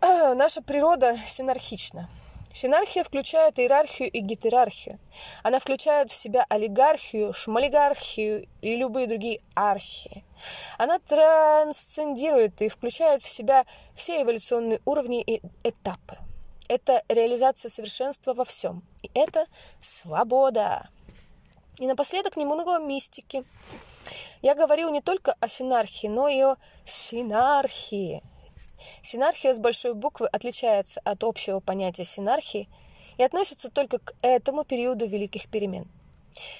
Наша 0.00 0.62
природа 0.62 1.16
синархична. 1.26 2.08
Синархия 2.52 3.04
включает 3.04 3.58
иерархию 3.58 4.10
и 4.10 4.20
гетерархию. 4.20 4.98
Она 5.42 5.60
включает 5.60 6.10
в 6.10 6.14
себя 6.14 6.44
олигархию, 6.48 7.32
шмалигархию 7.32 8.48
и 8.60 8.76
любые 8.76 9.06
другие 9.06 9.40
архии. 9.54 10.24
Она 10.78 10.98
трансцендирует 10.98 12.60
и 12.62 12.68
включает 12.68 13.22
в 13.22 13.28
себя 13.28 13.64
все 13.94 14.22
эволюционные 14.22 14.80
уровни 14.84 15.22
и 15.22 15.40
этапы. 15.62 16.16
Это 16.68 17.02
реализация 17.08 17.68
совершенства 17.68 18.34
во 18.34 18.44
всем. 18.44 18.82
И 19.02 19.10
это 19.14 19.46
свобода. 19.80 20.88
И 21.78 21.86
напоследок 21.86 22.36
немного 22.36 22.78
мистики. 22.78 23.44
Я 24.42 24.54
говорил 24.54 24.90
не 24.90 25.00
только 25.00 25.34
о 25.40 25.48
синархии, 25.48 26.06
но 26.06 26.28
и 26.28 26.40
о 26.42 26.56
синархии. 26.84 28.22
Синархия 29.02 29.54
с 29.54 29.60
большой 29.60 29.94
буквы 29.94 30.26
отличается 30.26 31.00
от 31.04 31.24
общего 31.24 31.60
понятия 31.60 32.04
синархии 32.04 32.68
и 33.18 33.22
относится 33.22 33.70
только 33.70 33.98
к 33.98 34.14
этому 34.22 34.64
периоду 34.64 35.06
великих 35.06 35.48
перемен. 35.48 35.86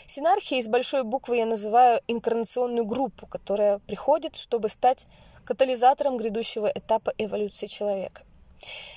Синархией 0.07 0.63
с 0.63 0.69
большой 0.69 1.05
буквы 1.05 1.39
я 1.39 1.47
называю 1.47 2.01
инкарнационную 2.09 2.85
группу, 2.85 3.27
которая 3.27 3.79
приходит, 3.79 4.37
чтобы 4.37 4.69
стать 4.69 5.07
катализатором 5.45 6.17
грядущего 6.17 6.67
этапа 6.67 7.13
эволюции 7.19 7.67
человека. 7.67 8.23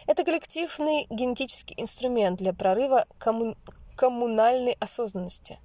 Это 0.08 0.24
коллективный 0.24 1.08
генетический 1.10 1.76
инструмент 1.78 2.38
для 2.38 2.54
прорыва 2.54 3.06
комму... 3.18 3.56
коммунальной 3.96 4.76
осознанности. 4.80 5.60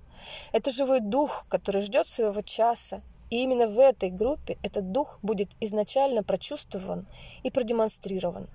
Это 0.53 0.71
живой 0.71 1.01
дух, 1.01 1.47
который 1.49 1.83
ждет 1.83 2.07
своего 2.07 2.41
часа. 2.43 3.03
И 3.31 3.43
именно 3.43 3.67
в 3.69 3.79
этой 3.79 4.11
группе 4.11 4.59
этот 4.63 4.93
дух 4.93 5.19
будет 5.23 5.51
изначально 5.61 6.23
прочувствован 6.23 7.07
и 7.43 7.51
продемонстрирован. 7.51 8.49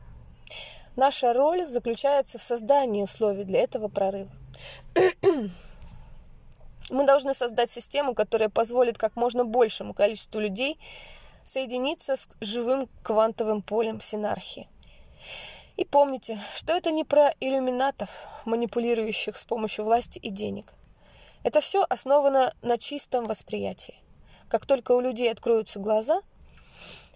Наша 0.95 1.33
роль 1.33 1.65
заключается 1.65 2.37
в 2.37 2.43
создании 2.43 3.01
условий 3.01 3.43
для 3.43 3.61
этого 3.61 3.87
прорыва. 3.87 4.29
Мы 6.89 7.05
должны 7.05 7.33
создать 7.33 7.71
систему, 7.71 8.13
которая 8.13 8.49
позволит 8.49 8.97
как 8.97 9.15
можно 9.15 9.45
большему 9.45 9.93
количеству 9.93 10.39
людей 10.39 10.77
соединиться 11.43 12.15
с 12.15 12.27
живым 12.41 12.89
квантовым 13.01 13.61
полем 13.61 13.99
синархии. 14.01 14.67
И 15.77 15.85
помните, 15.85 16.39
что 16.53 16.73
это 16.73 16.91
не 16.91 17.03
про 17.03 17.33
иллюминатов, 17.39 18.09
манипулирующих 18.45 19.37
с 19.37 19.45
помощью 19.45 19.85
власти 19.85 20.19
и 20.19 20.29
денег. 20.29 20.71
Это 21.43 21.59
все 21.59 21.83
основано 21.89 22.53
на 22.61 22.77
чистом 22.77 23.25
восприятии. 23.25 24.02
Как 24.53 24.67
только 24.67 24.91
у 24.91 24.99
людей 24.99 25.31
откроются 25.31 25.79
глаза, 25.79 26.21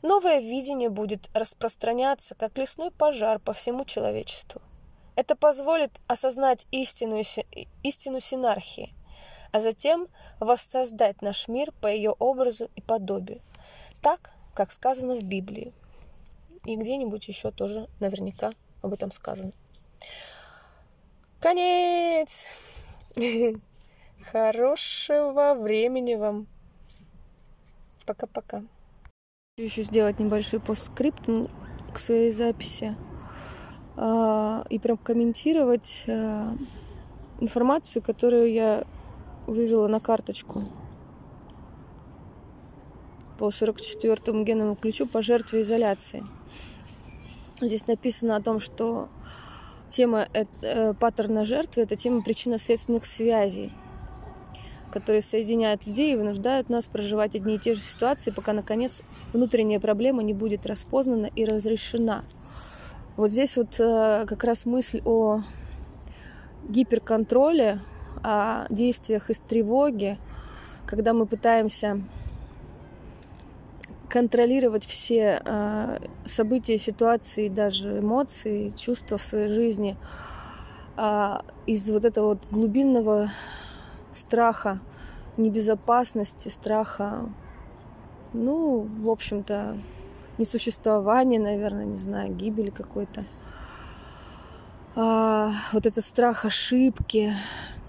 новое 0.02 0.40
видение 0.40 0.90
будет 0.90 1.30
распространяться, 1.36 2.34
как 2.34 2.58
лесной 2.58 2.90
пожар 2.90 3.38
по 3.38 3.54
всему 3.54 3.86
человечеству. 3.86 4.60
Это 5.16 5.36
позволит 5.36 5.92
осознать 6.08 6.66
истину, 6.72 7.22
истину 7.84 8.20
синархии, 8.20 8.92
а 9.52 9.60
затем 9.60 10.08
воссоздать 10.40 11.22
наш 11.22 11.48
мир 11.48 11.72
по 11.80 11.86
ее 11.86 12.10
образу 12.10 12.72
и 12.76 12.82
подобию, 12.82 13.40
так, 14.02 14.32
как 14.56 14.72
сказано 14.72 15.14
в 15.14 15.24
Библии. 15.24 15.74
И 16.66 16.76
где-нибудь 16.76 17.28
еще 17.28 17.52
тоже 17.52 17.88
наверняка 18.00 18.50
об 18.82 18.94
этом 18.94 19.12
сказано. 19.12 19.52
Конец! 21.40 22.48
Хорошего 24.32 25.54
времени 25.54 26.16
вам! 26.16 26.48
Пока-пока. 28.08 28.64
Еще 29.58 29.84
сделать 29.84 30.18
небольшой 30.18 30.62
постскрипт 30.62 31.30
к 31.94 32.00
своей 32.00 32.32
записи 32.32 32.96
а, 33.98 34.66
и 34.70 34.80
прям 34.80 34.98
комментировать 34.98 36.06
а, 36.08 36.54
информацию, 37.42 38.02
которую 38.02 38.50
я 38.54 38.86
вывела 39.46 39.90
на 39.90 40.00
карточку 40.00 40.64
по 43.38 43.50
44-му 43.50 44.46
генному 44.46 44.76
ключу 44.76 45.06
по 45.06 45.22
жертве 45.22 45.64
изоляции. 45.64 46.24
Здесь 47.60 47.88
написано 47.88 48.38
о 48.38 48.42
том, 48.42 48.62
что 48.62 49.10
тема 49.90 50.28
э, 50.34 50.94
паттерна 50.94 51.44
жертвы– 51.44 51.82
это 51.84 51.98
тема 51.98 52.22
причинно-следственных 52.22 53.06
связей, 53.06 53.74
которые 54.98 55.22
соединяют 55.22 55.86
людей 55.86 56.14
и 56.14 56.16
вынуждают 56.16 56.70
нас 56.70 56.88
проживать 56.88 57.36
одни 57.36 57.56
и 57.56 57.60
те 57.60 57.76
же 57.76 57.82
ситуации, 57.82 58.32
пока, 58.32 58.54
наконец, 58.54 59.04
внутренняя 59.32 59.80
проблема 59.80 60.24
не 60.24 60.34
будет 60.34 60.66
распознана 60.66 61.28
и 61.28 61.46
разрешена. 61.46 62.24
Вот 63.16 63.30
здесь 63.30 63.56
вот 63.58 63.80
э, 63.80 64.26
как 64.28 64.44
раз 64.44 64.66
мысль 64.66 65.02
о 65.06 65.42
гиперконтроле, 66.68 67.80
о 68.24 68.66
действиях 68.72 69.30
из 69.30 69.40
тревоги, 69.40 70.18
когда 70.88 71.14
мы 71.14 71.28
пытаемся 71.28 72.02
контролировать 74.10 74.88
все 74.88 75.44
э, 75.46 76.00
события, 76.26 76.80
ситуации, 76.80 77.50
даже 77.50 78.00
эмоции, 78.00 78.72
чувства 78.76 79.20
в 79.20 79.24
своей 79.24 79.50
жизни 79.50 79.96
э, 80.98 81.38
из 81.68 81.88
вот 81.92 82.04
этого 82.04 82.30
вот 82.30 82.40
глубинного 82.50 83.30
страха 84.12 84.80
небезопасности, 85.38 86.50
страха, 86.50 87.30
ну, 88.34 88.88
в 89.02 89.10
общем-то, 89.10 89.78
несуществования, 90.38 91.40
наверное, 91.40 91.86
не 91.86 91.98
знаю, 91.98 92.34
гибели 92.34 92.70
какой-то. 92.70 93.26
А, 94.96 95.52
вот 95.74 95.86
этот 95.86 96.04
страх 96.04 96.46
ошибки, 96.46 97.34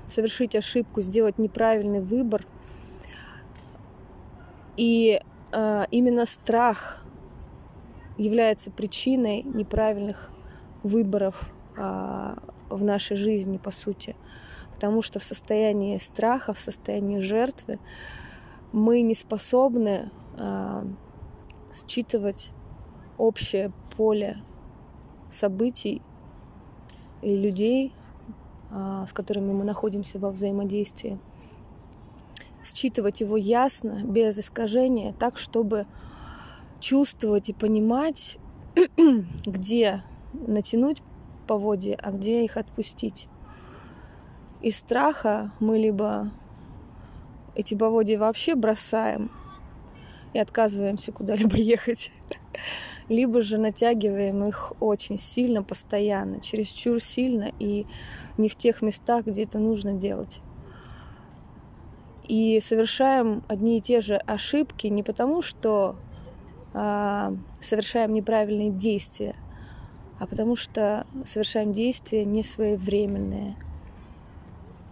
совершить 0.07 0.55
ошибку, 0.55 1.01
сделать 1.01 1.39
неправильный 1.39 2.01
выбор. 2.01 2.47
И 4.77 5.21
а, 5.53 5.87
именно 5.91 6.27
страх 6.27 7.05
является 8.17 8.71
причиной 8.71 9.43
неправильных 9.43 10.31
выборов 10.83 11.51
а, 11.77 12.39
в 12.69 12.85
нашей 12.85 13.17
жизни, 13.17 13.59
по 13.59 13.71
сути. 13.71 14.15
Потому 14.79 15.03
что 15.03 15.19
в 15.19 15.25
состоянии 15.25 15.99
страха, 15.99 16.53
в 16.53 16.59
состоянии 16.59 17.19
жертвы 17.19 17.81
мы 18.73 19.01
не 19.01 19.15
способны 19.15 20.11
а, 20.39 20.87
считывать 21.73 22.53
общее 23.17 23.73
поле 23.97 24.41
событий 25.29 26.01
и 27.23 27.37
людей, 27.37 27.93
с 28.71 29.13
которыми 29.13 29.53
мы 29.53 29.65
находимся 29.65 30.19
во 30.19 30.31
взаимодействии 30.31 31.19
считывать 32.75 33.21
его 33.21 33.37
ясно, 33.37 34.03
без 34.05 34.39
искажения, 34.39 35.13
так, 35.13 35.39
чтобы 35.39 35.87
чувствовать 36.81 37.49
и 37.49 37.53
понимать, 37.53 38.39
где 39.47 40.03
натянуть 40.33 41.03
поводья, 41.47 41.99
а 42.03 42.11
где 42.11 42.45
их 42.45 42.57
отпустить. 42.57 43.29
Из 44.61 44.77
страха 44.77 45.53
мы 45.61 45.79
либо 45.79 46.31
эти 47.55 47.75
поводья 47.75 48.19
вообще 48.19 48.55
бросаем 48.55 49.31
и 50.33 50.39
отказываемся 50.39 51.13
куда-либо 51.13 51.57
ехать, 51.59 52.11
либо 53.09 53.43
же 53.43 53.59
натягиваем 53.59 54.45
их 54.45 54.73
очень 54.81 55.19
сильно, 55.19 55.63
постоянно, 55.63 56.41
чересчур 56.41 57.01
сильно 57.01 57.53
и 57.59 57.87
не 58.37 58.49
в 58.49 58.57
тех 58.57 58.83
местах, 58.83 59.27
где 59.27 59.45
это 59.45 59.59
нужно 59.59 59.95
делать 59.95 60.41
и 62.29 62.61
совершаем 62.61 63.43
одни 63.49 63.79
и 63.79 63.81
те 63.81 64.01
же 64.03 64.17
ошибки 64.17 64.87
не 64.87 65.03
потому, 65.03 65.41
что 65.41 65.97
э, 66.75 67.37
совершаем 67.61 68.13
неправильные 68.13 68.71
действия, 68.71 69.35
а 70.21 70.27
потому 70.27 70.55
что 70.55 71.07
совершаем 71.25 71.73
действия 71.73 72.25
несвоевременные. 72.25 73.57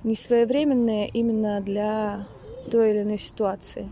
Несвоевременные 0.07 1.09
именно 1.09 1.61
для 1.61 2.29
той 2.71 2.93
или 2.93 3.03
иной 3.03 3.19
ситуации. 3.19 3.91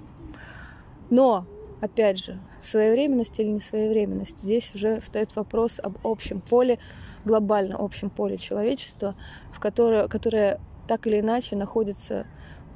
Но, 1.11 1.45
опять 1.81 2.19
же, 2.19 2.39
своевременность 2.61 3.39
или 3.41 3.49
несвоевременность, 3.49 4.39
здесь 4.39 4.73
уже 4.77 5.01
встает 5.01 5.35
вопрос 5.35 5.81
об 5.83 5.99
общем 6.07 6.41
поле, 6.41 6.79
глобально 7.25 7.77
общем 7.79 8.11
поле 8.11 8.39
человечества, 8.39 9.17
в 9.53 9.59
которое, 9.59 10.07
которое 10.07 10.61
так 10.87 11.07
или 11.09 11.19
иначе 11.19 11.57
находится 11.57 12.29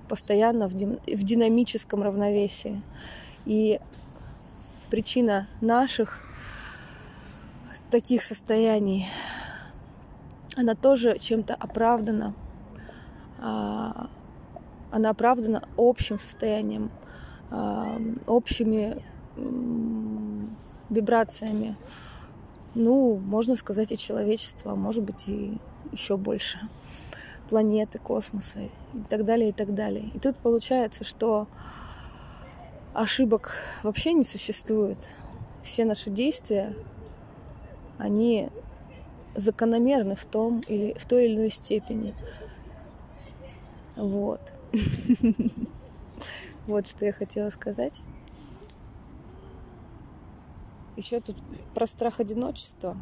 постоянно 0.08 0.66
в, 0.66 0.74
дин, 0.74 0.98
в 1.06 1.22
динамическом 1.22 2.02
равновесии. 2.02 2.82
И 3.46 3.78
причина 4.90 5.46
наших 5.60 6.24
таких 7.90 8.22
состояний, 8.22 9.06
она 10.56 10.74
тоже 10.74 11.18
чем-то 11.18 11.54
оправдана. 11.54 12.34
А, 13.40 14.08
она 14.90 15.10
оправдана 15.10 15.62
общим 15.76 16.18
состоянием, 16.18 16.90
а, 17.50 18.00
общими 18.26 19.02
вибрациями. 20.90 21.76
Ну, 22.74 23.16
можно 23.16 23.56
сказать, 23.56 23.92
и 23.92 23.98
человечество, 23.98 24.72
а 24.72 24.76
может 24.76 25.02
быть, 25.04 25.26
и 25.26 25.58
еще 25.92 26.16
больше 26.16 26.58
планеты, 27.48 27.98
космоса 27.98 28.60
и 28.60 28.70
так 29.08 29.24
далее, 29.24 29.50
и 29.50 29.52
так 29.52 29.74
далее. 29.74 30.10
И 30.14 30.18
тут 30.18 30.36
получается, 30.36 31.04
что 31.04 31.46
ошибок 32.94 33.54
вообще 33.82 34.12
не 34.12 34.24
существует. 34.24 34.98
Все 35.62 35.84
наши 35.84 36.10
действия, 36.10 36.74
они 37.98 38.50
закономерны 39.34 40.16
в 40.16 40.24
том 40.24 40.60
или 40.68 40.96
в 40.98 41.06
той 41.06 41.26
или 41.26 41.36
иной 41.36 41.50
степени. 41.50 42.14
Вот. 43.98 44.40
Вот 46.66 46.86
что 46.86 47.06
я 47.06 47.14
хотела 47.14 47.48
сказать. 47.48 48.02
Еще 50.96 51.18
тут 51.20 51.36
про 51.74 51.86
страх 51.86 52.20
одиночества. 52.20 52.94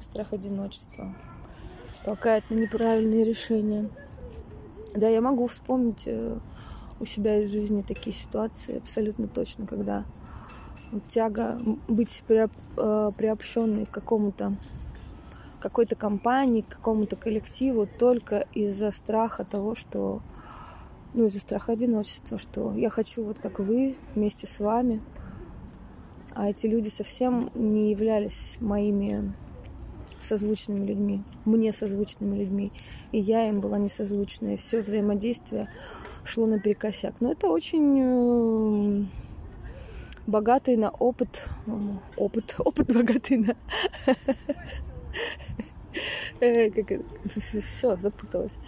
Страх 0.00 0.32
одиночества 0.32 1.14
толкает 2.06 2.48
на 2.48 2.54
неправильные 2.54 3.22
решения. 3.22 3.90
Да, 4.94 5.08
я 5.08 5.20
могу 5.20 5.46
вспомнить 5.46 6.04
э, 6.06 6.38
у 7.00 7.04
себя 7.04 7.38
из 7.40 7.50
жизни 7.50 7.82
такие 7.82 8.16
ситуации 8.16 8.78
абсолютно 8.78 9.28
точно, 9.28 9.66
когда 9.66 10.06
тяга 11.06 11.60
быть 11.86 12.24
э, 12.28 13.10
приобщенной 13.18 13.84
к 13.84 13.90
какому-то 13.90 14.56
какой-то 15.68 15.96
компании, 15.96 16.62
к 16.62 16.68
какому-то 16.68 17.16
коллективу 17.16 17.86
только 17.86 18.46
из-за 18.54 18.90
страха 18.90 19.44
того, 19.44 19.74
что 19.74 20.22
ну, 21.14 21.26
из-за 21.26 21.40
страха 21.40 21.72
одиночества, 21.72 22.38
что 22.38 22.74
я 22.74 22.90
хочу 22.90 23.24
вот 23.24 23.38
как 23.38 23.58
вы, 23.58 23.96
вместе 24.14 24.46
с 24.46 24.60
вами. 24.60 25.00
А 26.34 26.50
эти 26.50 26.66
люди 26.66 26.88
совсем 26.88 27.50
не 27.54 27.90
являлись 27.90 28.58
моими 28.60 29.32
созвучными 30.20 30.84
людьми, 30.84 31.22
мне 31.44 31.72
созвучными 31.72 32.36
людьми, 32.36 32.72
и 33.12 33.18
я 33.18 33.48
им 33.48 33.60
была 33.60 33.78
несозвучная. 33.78 34.56
Все 34.56 34.82
взаимодействие 34.82 35.68
шло 36.24 36.46
наперекосяк. 36.46 37.20
Но 37.20 37.32
это 37.32 37.48
очень 37.48 37.98
э, 37.98 39.04
богатый 40.26 40.76
на 40.76 40.90
опыт, 40.90 41.48
опыт, 42.16 42.56
опыт 42.58 42.92
богатый 42.92 43.38
на... 43.38 43.56
Э, 46.40 46.70
Все, 47.60 47.96
запуталась. 47.96 48.58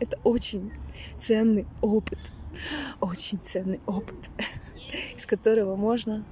Это 0.00 0.16
очень 0.22 0.72
ценный 1.18 1.66
опыт, 1.80 2.18
очень 3.00 3.38
ценный 3.38 3.80
опыт, 3.86 4.30
из 5.16 5.26
которого 5.26 5.74
можно 5.74 6.24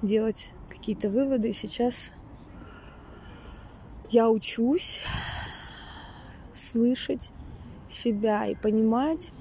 делать 0.00 0.50
какие-то 0.68 1.08
выводы. 1.08 1.52
Сейчас 1.52 2.12
я 4.10 4.30
учусь 4.30 5.02
слышать 6.54 7.30
себя 7.88 8.46
и 8.46 8.54
понимать, 8.54 9.32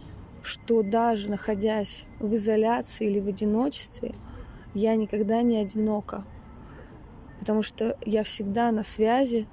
что 0.42 0.82
даже 0.82 1.30
находясь 1.30 2.06
в 2.20 2.34
изоляции 2.34 3.08
или 3.10 3.20
в 3.20 3.28
одиночестве, 3.28 4.14
я 4.74 4.96
никогда 4.96 5.42
не 5.42 5.58
одинока, 5.58 6.24
потому 7.40 7.62
что 7.62 7.98
я 8.06 8.24
всегда 8.24 8.72
на 8.72 8.84
связи 8.84 9.48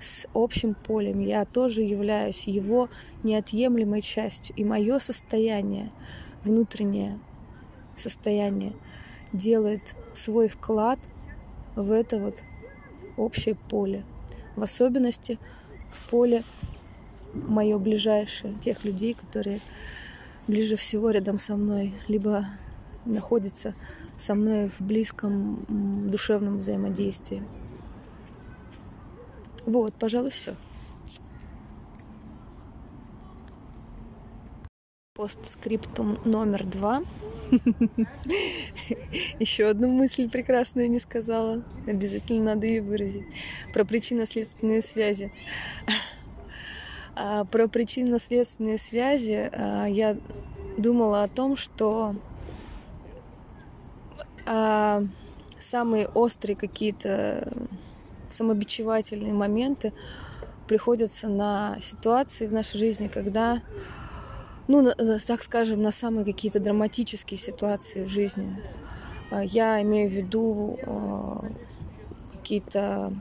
с 0.00 0.26
общим 0.34 0.74
полем. 0.74 1.20
Я 1.20 1.44
тоже 1.44 1.82
являюсь 1.82 2.46
его 2.46 2.88
неотъемлемой 3.22 4.00
частью. 4.00 4.54
И 4.56 4.64
мое 4.64 4.98
состояние, 4.98 5.90
внутреннее 6.44 7.18
состояние, 7.96 8.74
делает 9.32 9.82
свой 10.12 10.48
вклад 10.48 10.98
в 11.74 11.90
это 11.90 12.18
вот 12.18 12.42
общее 13.16 13.54
поле. 13.54 14.04
В 14.56 14.62
особенности 14.62 15.38
в 15.90 16.10
поле 16.10 16.42
мое 17.34 17.78
ближайшее, 17.78 18.54
тех 18.54 18.84
людей, 18.84 19.14
которые 19.14 19.60
ближе 20.46 20.76
всего 20.76 21.10
рядом 21.10 21.38
со 21.38 21.56
мной, 21.56 21.94
либо 22.08 22.46
находятся 23.04 23.74
со 24.18 24.34
мной 24.34 24.68
в 24.68 24.80
близком 24.80 25.64
душевном 26.10 26.58
взаимодействии. 26.58 27.42
Вот, 29.64 29.94
пожалуй, 29.94 30.30
все. 30.30 30.54
Постскриптум 35.14 36.18
номер 36.24 36.64
два. 36.64 37.02
Еще 39.40 39.66
одну 39.66 39.88
мысль 39.88 40.28
прекрасную 40.28 40.90
не 40.90 40.98
сказала. 40.98 41.64
Обязательно 41.86 42.54
надо 42.54 42.66
ее 42.66 42.82
выразить. 42.82 43.26
Про 43.72 43.84
причинно-следственные 43.84 44.80
связи. 44.80 45.32
А, 47.14 47.44
про 47.44 47.66
причинно-следственные 47.66 48.78
связи 48.78 49.50
а, 49.52 49.86
я 49.86 50.16
думала 50.76 51.24
о 51.24 51.28
том, 51.28 51.56
что 51.56 52.14
а, 54.48 55.04
самые 55.58 56.08
острые 56.08 56.56
какие-то 56.56 57.52
самобичевательные 58.28 59.32
моменты 59.32 59.92
приходятся 60.66 61.28
на 61.28 61.76
ситуации 61.80 62.46
в 62.46 62.52
нашей 62.52 62.78
жизни, 62.78 63.08
когда, 63.08 63.62
ну, 64.66 64.90
так 65.26 65.42
скажем, 65.42 65.82
на 65.82 65.92
самые 65.92 66.24
какие-то 66.24 66.60
драматические 66.60 67.38
ситуации 67.38 68.04
в 68.04 68.08
жизни. 68.08 68.56
Я 69.30 69.82
имею 69.82 70.08
в 70.08 70.12
виду 70.12 70.78
какие-то 72.32 73.12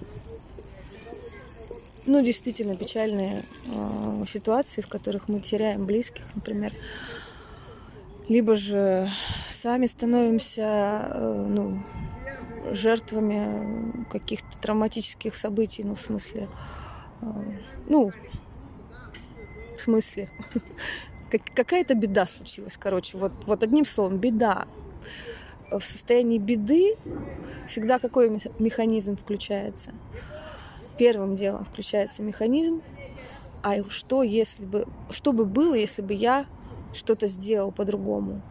ну, 2.08 2.24
действительно 2.24 2.76
печальные 2.76 3.44
э, 3.66 4.24
ситуации, 4.28 4.82
в 4.82 4.88
которых 4.88 5.28
мы 5.28 5.42
теряем 5.42 5.86
близких, 5.86 6.24
например, 6.36 6.72
либо 8.30 8.56
же 8.56 9.10
сами 9.50 9.86
становимся 9.86 11.12
э, 11.14 11.48
ну, 11.50 11.84
жертвами 12.72 14.06
каких-то 14.10 14.58
травматических 14.60 15.36
событий, 15.36 15.84
ну, 15.84 15.96
в 15.96 16.02
смысле, 16.02 16.50
э, 17.22 17.26
ну, 17.88 18.12
в 19.76 19.80
смысле, 19.80 20.30
какая-то 21.56 21.94
беда 21.96 22.26
случилась, 22.26 22.78
короче, 22.78 23.18
вот, 23.18 23.34
вот 23.46 23.64
одним 23.64 23.86
словом, 23.86 24.18
беда. 24.18 24.66
В 25.70 25.82
состоянии 25.82 26.38
беды 26.38 26.96
всегда 27.68 28.00
какой 28.00 28.30
механизм 28.60 29.18
включается– 29.18 29.92
первым 30.98 31.36
делом 31.36 31.64
включается 31.64 32.24
механизм, 32.24 32.82
а 33.64 33.84
что 33.90 34.24
если 34.24 34.66
бы, 34.66 34.88
что 35.10 35.32
бы 35.32 35.46
было, 35.46 35.76
если 35.76 36.02
бы 36.02 36.14
я 36.14 36.46
что-то 36.94 37.28
сделал 37.28 37.72
по-другому? 37.72 38.42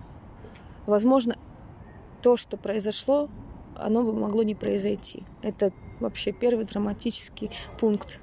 Возможно, 0.87 1.37
то, 2.23 2.37
что 2.37 2.57
произошло, 2.57 3.29
оно 3.77 4.03
бы 4.03 4.13
могло 4.13 4.43
не 4.43 4.55
произойти. 4.55 5.25
Это 5.43 5.73
вообще 6.01 6.33
первый 6.33 6.65
драматический 6.65 7.51
пункт 7.79 8.21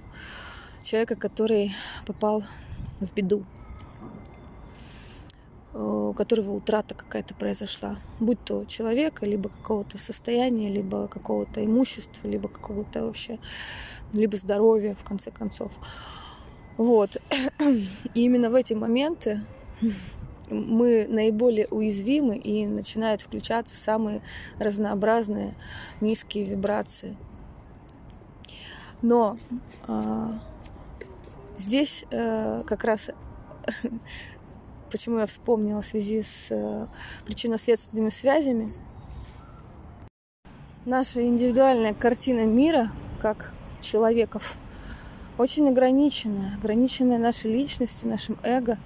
человека, 0.81 1.15
который 1.15 1.71
попал 2.05 2.43
в 2.99 3.13
беду, 3.13 3.45
у 5.73 6.13
которого 6.13 6.51
утрата 6.51 6.93
какая-то 6.93 7.33
произошла, 7.33 7.97
будь 8.19 8.43
то 8.43 8.65
человека, 8.65 9.25
либо 9.25 9.49
какого-то 9.49 9.97
состояния, 9.97 10.69
либо 10.69 11.07
какого-то 11.07 11.65
имущества, 11.65 12.27
либо 12.27 12.47
какого-то 12.47 13.05
вообще 13.05 13.39
либо 14.13 14.37
здоровье, 14.37 14.95
в 14.95 15.03
конце 15.03 15.31
концов. 15.31 15.71
Вот. 16.77 17.17
И 18.13 18.25
именно 18.25 18.49
в 18.49 18.55
эти 18.55 18.73
моменты 18.73 19.41
мы 20.49 21.07
наиболее 21.07 21.67
уязвимы 21.67 22.37
и 22.37 22.65
начинают 22.65 23.21
включаться 23.21 23.75
самые 23.75 24.21
разнообразные 24.59 25.55
низкие 26.01 26.45
вибрации. 26.45 27.15
Но 29.01 29.37
а, 29.87 30.39
здесь 31.57 32.05
а, 32.11 32.63
как 32.63 32.83
раз 32.83 33.11
почему 34.91 35.19
я 35.19 35.25
вспомнила 35.25 35.81
в 35.81 35.85
связи 35.85 36.21
с 36.21 36.49
а, 36.51 36.87
причинно-следственными 37.25 38.09
связями, 38.09 38.71
наша 40.85 41.25
индивидуальная 41.25 41.93
картина 41.93 42.45
мира, 42.45 42.91
как 43.21 43.51
человеков 43.81 44.55
очень 45.37 45.67
ограниченная, 45.67 46.55
ограниченная 46.57 47.17
нашей 47.17 47.51
личностью, 47.51 48.09
нашим 48.09 48.37
эго. 48.43 48.77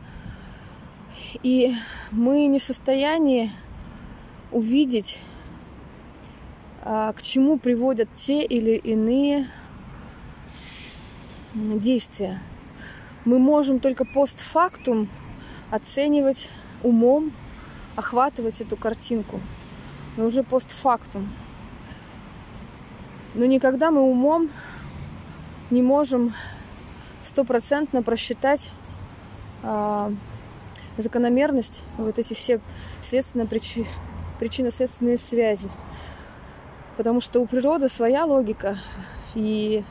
И 1.43 1.75
мы 2.11 2.47
не 2.47 2.59
в 2.59 2.63
состоянии 2.63 3.51
увидеть, 4.51 5.19
а, 6.83 7.11
к 7.13 7.21
чему 7.21 7.57
приводят 7.57 8.13
те 8.13 8.43
или 8.43 8.71
иные 8.71 9.47
действия. 11.53 12.41
Мы 13.25 13.39
можем 13.39 13.79
только 13.79 14.05
постфактум 14.05 15.09
оценивать 15.69 16.49
умом, 16.83 17.33
охватывать 17.95 18.61
эту 18.61 18.77
картинку, 18.77 19.41
но 20.15 20.25
уже 20.25 20.43
постфактум. 20.43 21.29
Но 23.35 23.45
никогда 23.45 23.91
мы 23.91 24.01
умом 24.01 24.49
не 25.71 25.81
можем 25.81 26.33
стопроцентно 27.23 28.01
просчитать 28.01 28.71
а, 29.63 30.11
закономерность, 30.97 31.83
вот 31.97 32.19
эти 32.19 32.33
все 32.33 32.59
следственно-причи, 33.01 33.85
причинно-следственные 34.39 35.17
связи. 35.17 35.69
Потому 36.95 37.21
что 37.21 37.39
у 37.39 37.45
природы 37.45 37.89
своя 37.89 38.25
логика, 38.25 38.77
и 39.35 39.83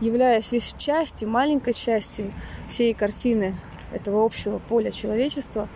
являясь 0.00 0.52
лишь 0.52 0.72
частью, 0.78 1.28
маленькой 1.28 1.74
частью 1.74 2.32
всей 2.68 2.94
картины 2.94 3.56
этого 3.92 4.24
общего 4.24 4.58
поля 4.58 4.90
человечества, 4.90 5.68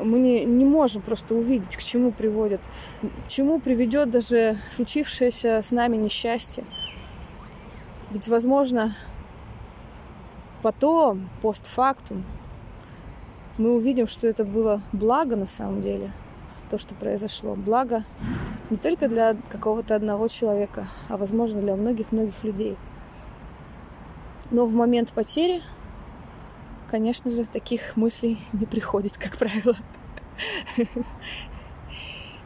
мы 0.00 0.18
не, 0.18 0.44
не 0.44 0.64
можем 0.64 1.02
просто 1.02 1.34
увидеть, 1.34 1.76
к 1.76 1.82
чему 1.82 2.10
приводит, 2.10 2.60
к 3.26 3.28
чему 3.28 3.60
приведет 3.60 4.10
даже 4.10 4.58
случившееся 4.74 5.60
с 5.62 5.70
нами 5.70 5.96
несчастье. 5.96 6.64
Ведь, 8.10 8.28
возможно, 8.28 8.94
потом, 10.62 11.28
постфактум, 11.42 12.24
мы 13.58 13.74
увидим, 13.74 14.06
что 14.06 14.26
это 14.26 14.44
было 14.44 14.80
благо 14.92 15.36
на 15.36 15.46
самом 15.46 15.82
деле. 15.82 16.12
то, 16.70 16.78
что 16.78 16.94
произошло. 16.94 17.54
Благо 17.54 18.02
не 18.70 18.78
только 18.78 19.06
для 19.06 19.36
какого-то 19.50 19.94
одного 19.94 20.28
человека, 20.28 20.88
а, 21.08 21.16
возможно, 21.16 21.60
для 21.60 21.76
многих-многих 21.76 22.42
людей. 22.42 22.76
Но 24.50 24.66
в 24.66 24.74
момент 24.74 25.12
потери, 25.12 25.62
конечно 26.90 27.30
же, 27.30 27.44
таких 27.44 27.96
мыслей 27.96 28.40
не 28.52 28.66
приходит, 28.66 29.18
как 29.18 29.36
правило. 29.36 29.76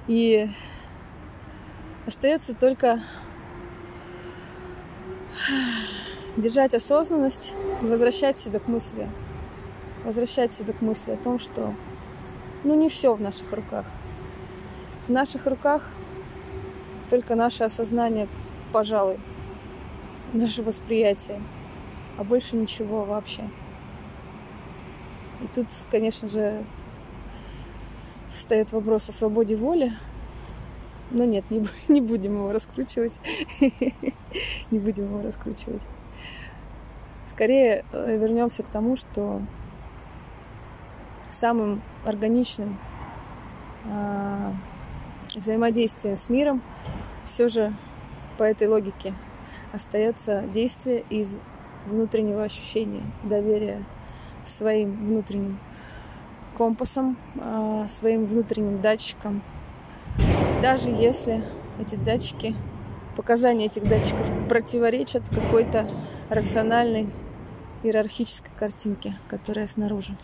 И 0.08 0.50
остается 2.06 2.54
только 2.54 3.00
держать 6.36 6.74
осознанность, 6.74 7.54
возвращать 7.80 8.36
себя 8.36 8.58
к 8.58 8.66
мысли, 8.68 9.08
возвращать 10.08 10.54
себя 10.54 10.72
к 10.72 10.80
мысли 10.80 11.12
о 11.12 11.16
том, 11.18 11.38
что 11.38 11.74
ну 12.64 12.74
не 12.74 12.88
все 12.88 13.14
в 13.14 13.20
наших 13.20 13.52
руках. 13.52 13.84
В 15.06 15.12
наших 15.12 15.46
руках 15.46 15.82
только 17.10 17.34
наше 17.34 17.64
осознание, 17.64 18.26
пожалуй, 18.72 19.18
наше 20.32 20.62
восприятие, 20.62 21.42
а 22.16 22.24
больше 22.24 22.56
ничего 22.56 23.04
вообще. 23.04 23.42
И 25.42 25.46
тут, 25.54 25.66
конечно 25.90 26.26
же, 26.28 26.64
встает 28.34 28.72
вопрос 28.72 29.10
о 29.10 29.12
свободе 29.12 29.56
воли. 29.56 29.92
Но 31.10 31.24
нет, 31.24 31.44
не, 31.50 31.66
не 31.88 32.00
будем 32.00 32.36
его 32.36 32.52
раскручивать. 32.52 33.20
не 34.70 34.78
будем 34.78 35.04
его 35.04 35.20
раскручивать. 35.22 35.86
Скорее 37.26 37.84
э, 37.92 38.16
вернемся 38.16 38.62
к 38.62 38.70
тому, 38.70 38.96
что 38.96 39.42
самым 41.30 41.82
органичным 42.04 42.78
э, 43.84 44.52
взаимодействием 45.34 46.16
с 46.16 46.28
миром 46.28 46.62
все 47.24 47.48
же 47.48 47.74
по 48.38 48.42
этой 48.44 48.68
логике 48.68 49.14
остается 49.72 50.42
действие 50.42 51.04
из 51.10 51.40
внутреннего 51.86 52.44
ощущения, 52.44 53.04
доверия 53.22 53.84
своим 54.44 55.06
внутренним 55.06 55.58
компасом, 56.56 57.16
а, 57.40 57.86
своим 57.88 58.26
внутренним 58.26 58.80
датчиком. 58.80 59.42
Даже 60.62 60.88
если 60.88 61.44
эти 61.80 61.94
датчики, 61.94 62.54
показания 63.16 63.66
этих 63.66 63.88
датчиков 63.88 64.26
противоречат 64.48 65.22
какой-то 65.28 65.88
рациональной 66.28 67.08
иерархической 67.82 68.50
картинке, 68.56 69.16
которая 69.28 69.66
снаружи. 69.68 70.16